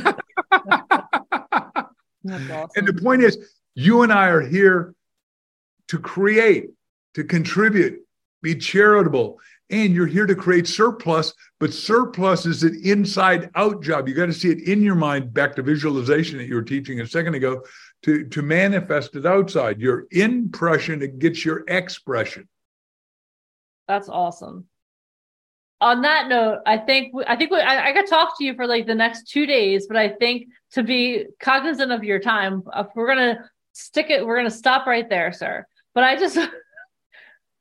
Awesome. 2.30 2.70
And 2.76 2.88
the 2.88 3.02
point 3.02 3.24
is, 3.24 3.38
you 3.76 4.04
and 4.04 4.14
I 4.14 4.28
are 4.28 4.42
here 4.42 4.94
to 5.88 6.00
create, 6.00 6.70
to 7.16 7.24
contribute, 7.24 8.02
be 8.42 8.56
charitable, 8.56 9.40
and 9.70 9.94
you're 9.94 10.06
here 10.06 10.26
to 10.26 10.36
create 10.36 10.68
surplus. 10.68 11.34
But 11.60 11.74
surplus 11.74 12.46
is 12.46 12.64
an 12.64 12.80
inside 12.84 13.50
out 13.56 13.82
job. 13.82 14.08
You 14.08 14.14
got 14.14 14.28
to 14.28 14.34
see 14.34 14.52
it 14.52 14.68
in 14.68 14.82
your 14.82 14.96
mind, 14.96 15.34
back 15.34 15.56
to 15.56 15.64
visualization 15.64 16.38
that 16.38 16.48
you 16.48 16.56
were 16.56 16.62
teaching 16.62 17.02
a 17.02 17.08
second 17.08 17.36
ago, 17.36 17.64
to, 18.04 18.26
to 18.26 18.42
manifest 18.42 19.16
it 19.16 19.26
outside. 19.26 19.80
Your 19.80 20.08
impression, 20.12 21.02
it 21.02 21.20
gets 21.20 21.46
your 21.46 21.64
expression. 21.68 22.48
That's 23.88 24.10
awesome. 24.10 24.66
On 25.80 26.04
that 26.04 26.28
note, 26.28 26.60
I 26.66 26.78
think 26.78 27.14
I 27.28 27.36
think 27.36 27.50
we, 27.50 27.60
I, 27.60 27.90
I 27.90 27.94
could 27.94 28.08
talk 28.08 28.38
to 28.38 28.44
you 28.44 28.54
for 28.54 28.68
like 28.68 28.86
the 28.86 28.94
next 28.94 29.30
two 29.30 29.48
days, 29.48 29.88
but 29.88 29.98
I 29.98 30.10
think 30.10 30.48
to 30.74 30.84
be 30.84 31.26
cognizant 31.40 31.92
of 31.92 32.04
your 32.04 32.20
time, 32.20 32.64
we're 32.96 33.08
gonna 33.08 33.50
stick 33.74 34.12
it, 34.12 34.26
we're 34.26 34.38
gonna 34.38 34.52
stop 34.52 34.86
right 34.86 35.10
there, 35.10 35.34
sir. 35.34 35.66
But 35.96 36.04
I 36.04 36.18
just 36.18 36.38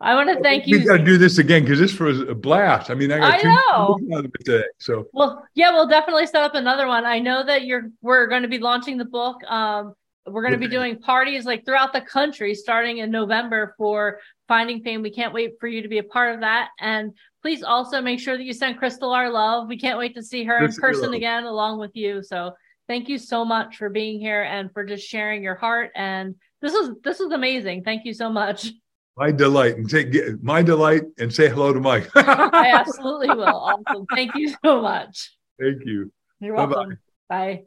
I 0.02 0.14
want 0.14 0.30
to 0.30 0.42
thank 0.42 0.66
you. 0.66 0.78
We 0.78 0.84
got 0.84 0.96
to 0.98 1.04
do 1.04 1.18
this 1.18 1.36
again 1.36 1.62
because 1.62 1.78
this 1.78 1.98
was 2.00 2.20
a 2.20 2.34
blast. 2.34 2.90
I 2.90 2.94
mean, 2.94 3.12
I 3.12 3.18
got 3.18 3.44
I 3.44 3.48
know. 3.48 3.98
out 4.14 4.24
of 4.24 4.32
it 4.34 4.44
today. 4.44 4.64
So 4.78 5.08
well, 5.12 5.46
yeah, 5.54 5.72
we'll 5.72 5.88
definitely 5.88 6.26
set 6.26 6.42
up 6.42 6.54
another 6.54 6.86
one. 6.86 7.04
I 7.04 7.18
know 7.18 7.44
that 7.44 7.64
you're 7.64 7.90
we're 8.00 8.26
going 8.26 8.42
to 8.42 8.48
be 8.48 8.58
launching 8.58 8.96
the 8.96 9.04
book. 9.04 9.44
Um, 9.44 9.94
we're 10.26 10.42
going 10.42 10.52
to 10.52 10.58
be 10.58 10.68
doing 10.68 10.98
parties 10.98 11.44
like 11.44 11.64
throughout 11.64 11.92
the 11.92 12.00
country 12.00 12.54
starting 12.54 12.98
in 12.98 13.10
November 13.10 13.74
for 13.78 14.20
Finding 14.48 14.82
Fame. 14.82 15.02
We 15.02 15.10
can't 15.10 15.32
wait 15.32 15.54
for 15.60 15.66
you 15.66 15.82
to 15.82 15.88
be 15.88 15.98
a 15.98 16.02
part 16.02 16.34
of 16.34 16.40
that. 16.40 16.68
And 16.78 17.12
please 17.42 17.62
also 17.62 18.00
make 18.00 18.20
sure 18.20 18.36
that 18.36 18.44
you 18.44 18.52
send 18.52 18.78
Crystal 18.78 19.12
our 19.12 19.30
love. 19.30 19.68
We 19.68 19.78
can't 19.78 19.98
wait 19.98 20.14
to 20.14 20.22
see 20.22 20.44
her 20.44 20.64
in 20.64 20.72
person 20.74 21.14
again 21.14 21.44
along 21.44 21.80
with 21.80 21.92
you. 21.94 22.22
So 22.22 22.52
thank 22.86 23.08
you 23.08 23.18
so 23.18 23.44
much 23.44 23.76
for 23.76 23.88
being 23.88 24.20
here 24.20 24.42
and 24.42 24.72
for 24.72 24.84
just 24.84 25.06
sharing 25.06 25.42
your 25.42 25.54
heart. 25.54 25.90
And 25.94 26.34
this 26.60 26.74
is 26.74 26.90
this 27.02 27.20
is 27.20 27.32
amazing. 27.32 27.84
Thank 27.84 28.04
you 28.04 28.12
so 28.12 28.30
much. 28.30 28.72
My 29.16 29.32
delight 29.32 29.76
and 29.76 29.88
take 29.88 30.14
my 30.42 30.62
delight 30.62 31.02
and 31.18 31.32
say 31.32 31.48
hello 31.48 31.72
to 31.72 31.80
Mike. 31.80 32.08
I 32.14 32.72
absolutely 32.74 33.28
will. 33.28 33.44
Awesome. 33.44 34.06
Thank 34.14 34.34
you 34.34 34.54
so 34.64 34.82
much. 34.82 35.36
Thank 35.60 35.82
you. 35.84 36.12
You're 36.40 36.54
welcome. 36.54 36.98
Bye-bye. 37.28 37.54
Bye. 37.54 37.64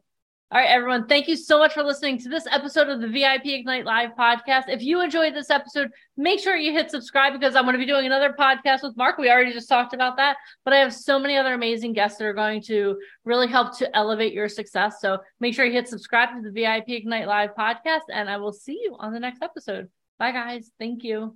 All 0.54 0.60
right, 0.60 0.70
everyone. 0.70 1.08
Thank 1.08 1.28
you 1.28 1.36
so 1.36 1.58
much 1.58 1.74
for 1.74 1.82
listening 1.82 2.20
to 2.20 2.30
this 2.30 2.46
episode 2.52 2.88
of 2.88 3.02
the 3.02 3.08
VIP 3.08 3.48
Ignite 3.48 3.86
Live 3.86 4.12
podcast. 4.12 4.66
If 4.68 4.84
you 4.84 5.02
enjoyed 5.02 5.34
this 5.34 5.50
episode, 5.50 5.90
make 6.16 6.40
sure 6.40 6.56
you 6.56 6.72
hit 6.72 6.92
subscribe 6.92 7.34
because 7.34 7.56
I'm 7.56 7.64
going 7.64 7.74
to 7.74 7.80
be 7.80 7.88
doing 7.88 8.06
another 8.06 8.36
podcast 8.40 8.84
with 8.84 8.96
Mark. 8.96 9.18
We 9.18 9.32
already 9.32 9.52
just 9.52 9.68
talked 9.68 9.96
about 9.96 10.16
that, 10.18 10.38
but 10.64 10.72
I 10.72 10.78
have 10.78 10.94
so 10.94 11.18
many 11.18 11.38
other 11.38 11.56
amazing 11.56 11.94
guests 11.94 12.20
that 12.20 12.26
are 12.26 12.36
going 12.36 12.62
to 12.68 13.00
really 13.26 13.48
help 13.48 13.76
to 13.80 13.98
elevate 13.98 14.34
your 14.34 14.48
success. 14.48 14.98
So 15.02 15.18
make 15.40 15.56
sure 15.56 15.66
you 15.66 15.72
hit 15.72 15.88
subscribe 15.88 16.30
to 16.36 16.42
the 16.44 16.52
VIP 16.52 16.90
Ignite 16.90 17.26
Live 17.26 17.56
podcast, 17.58 18.02
and 18.14 18.30
I 18.30 18.38
will 18.38 18.54
see 18.54 18.80
you 18.80 18.96
on 19.00 19.12
the 19.12 19.20
next 19.20 19.42
episode. 19.42 19.90
Bye, 20.20 20.34
guys. 20.34 20.70
Thank 20.78 21.04
you. 21.04 21.36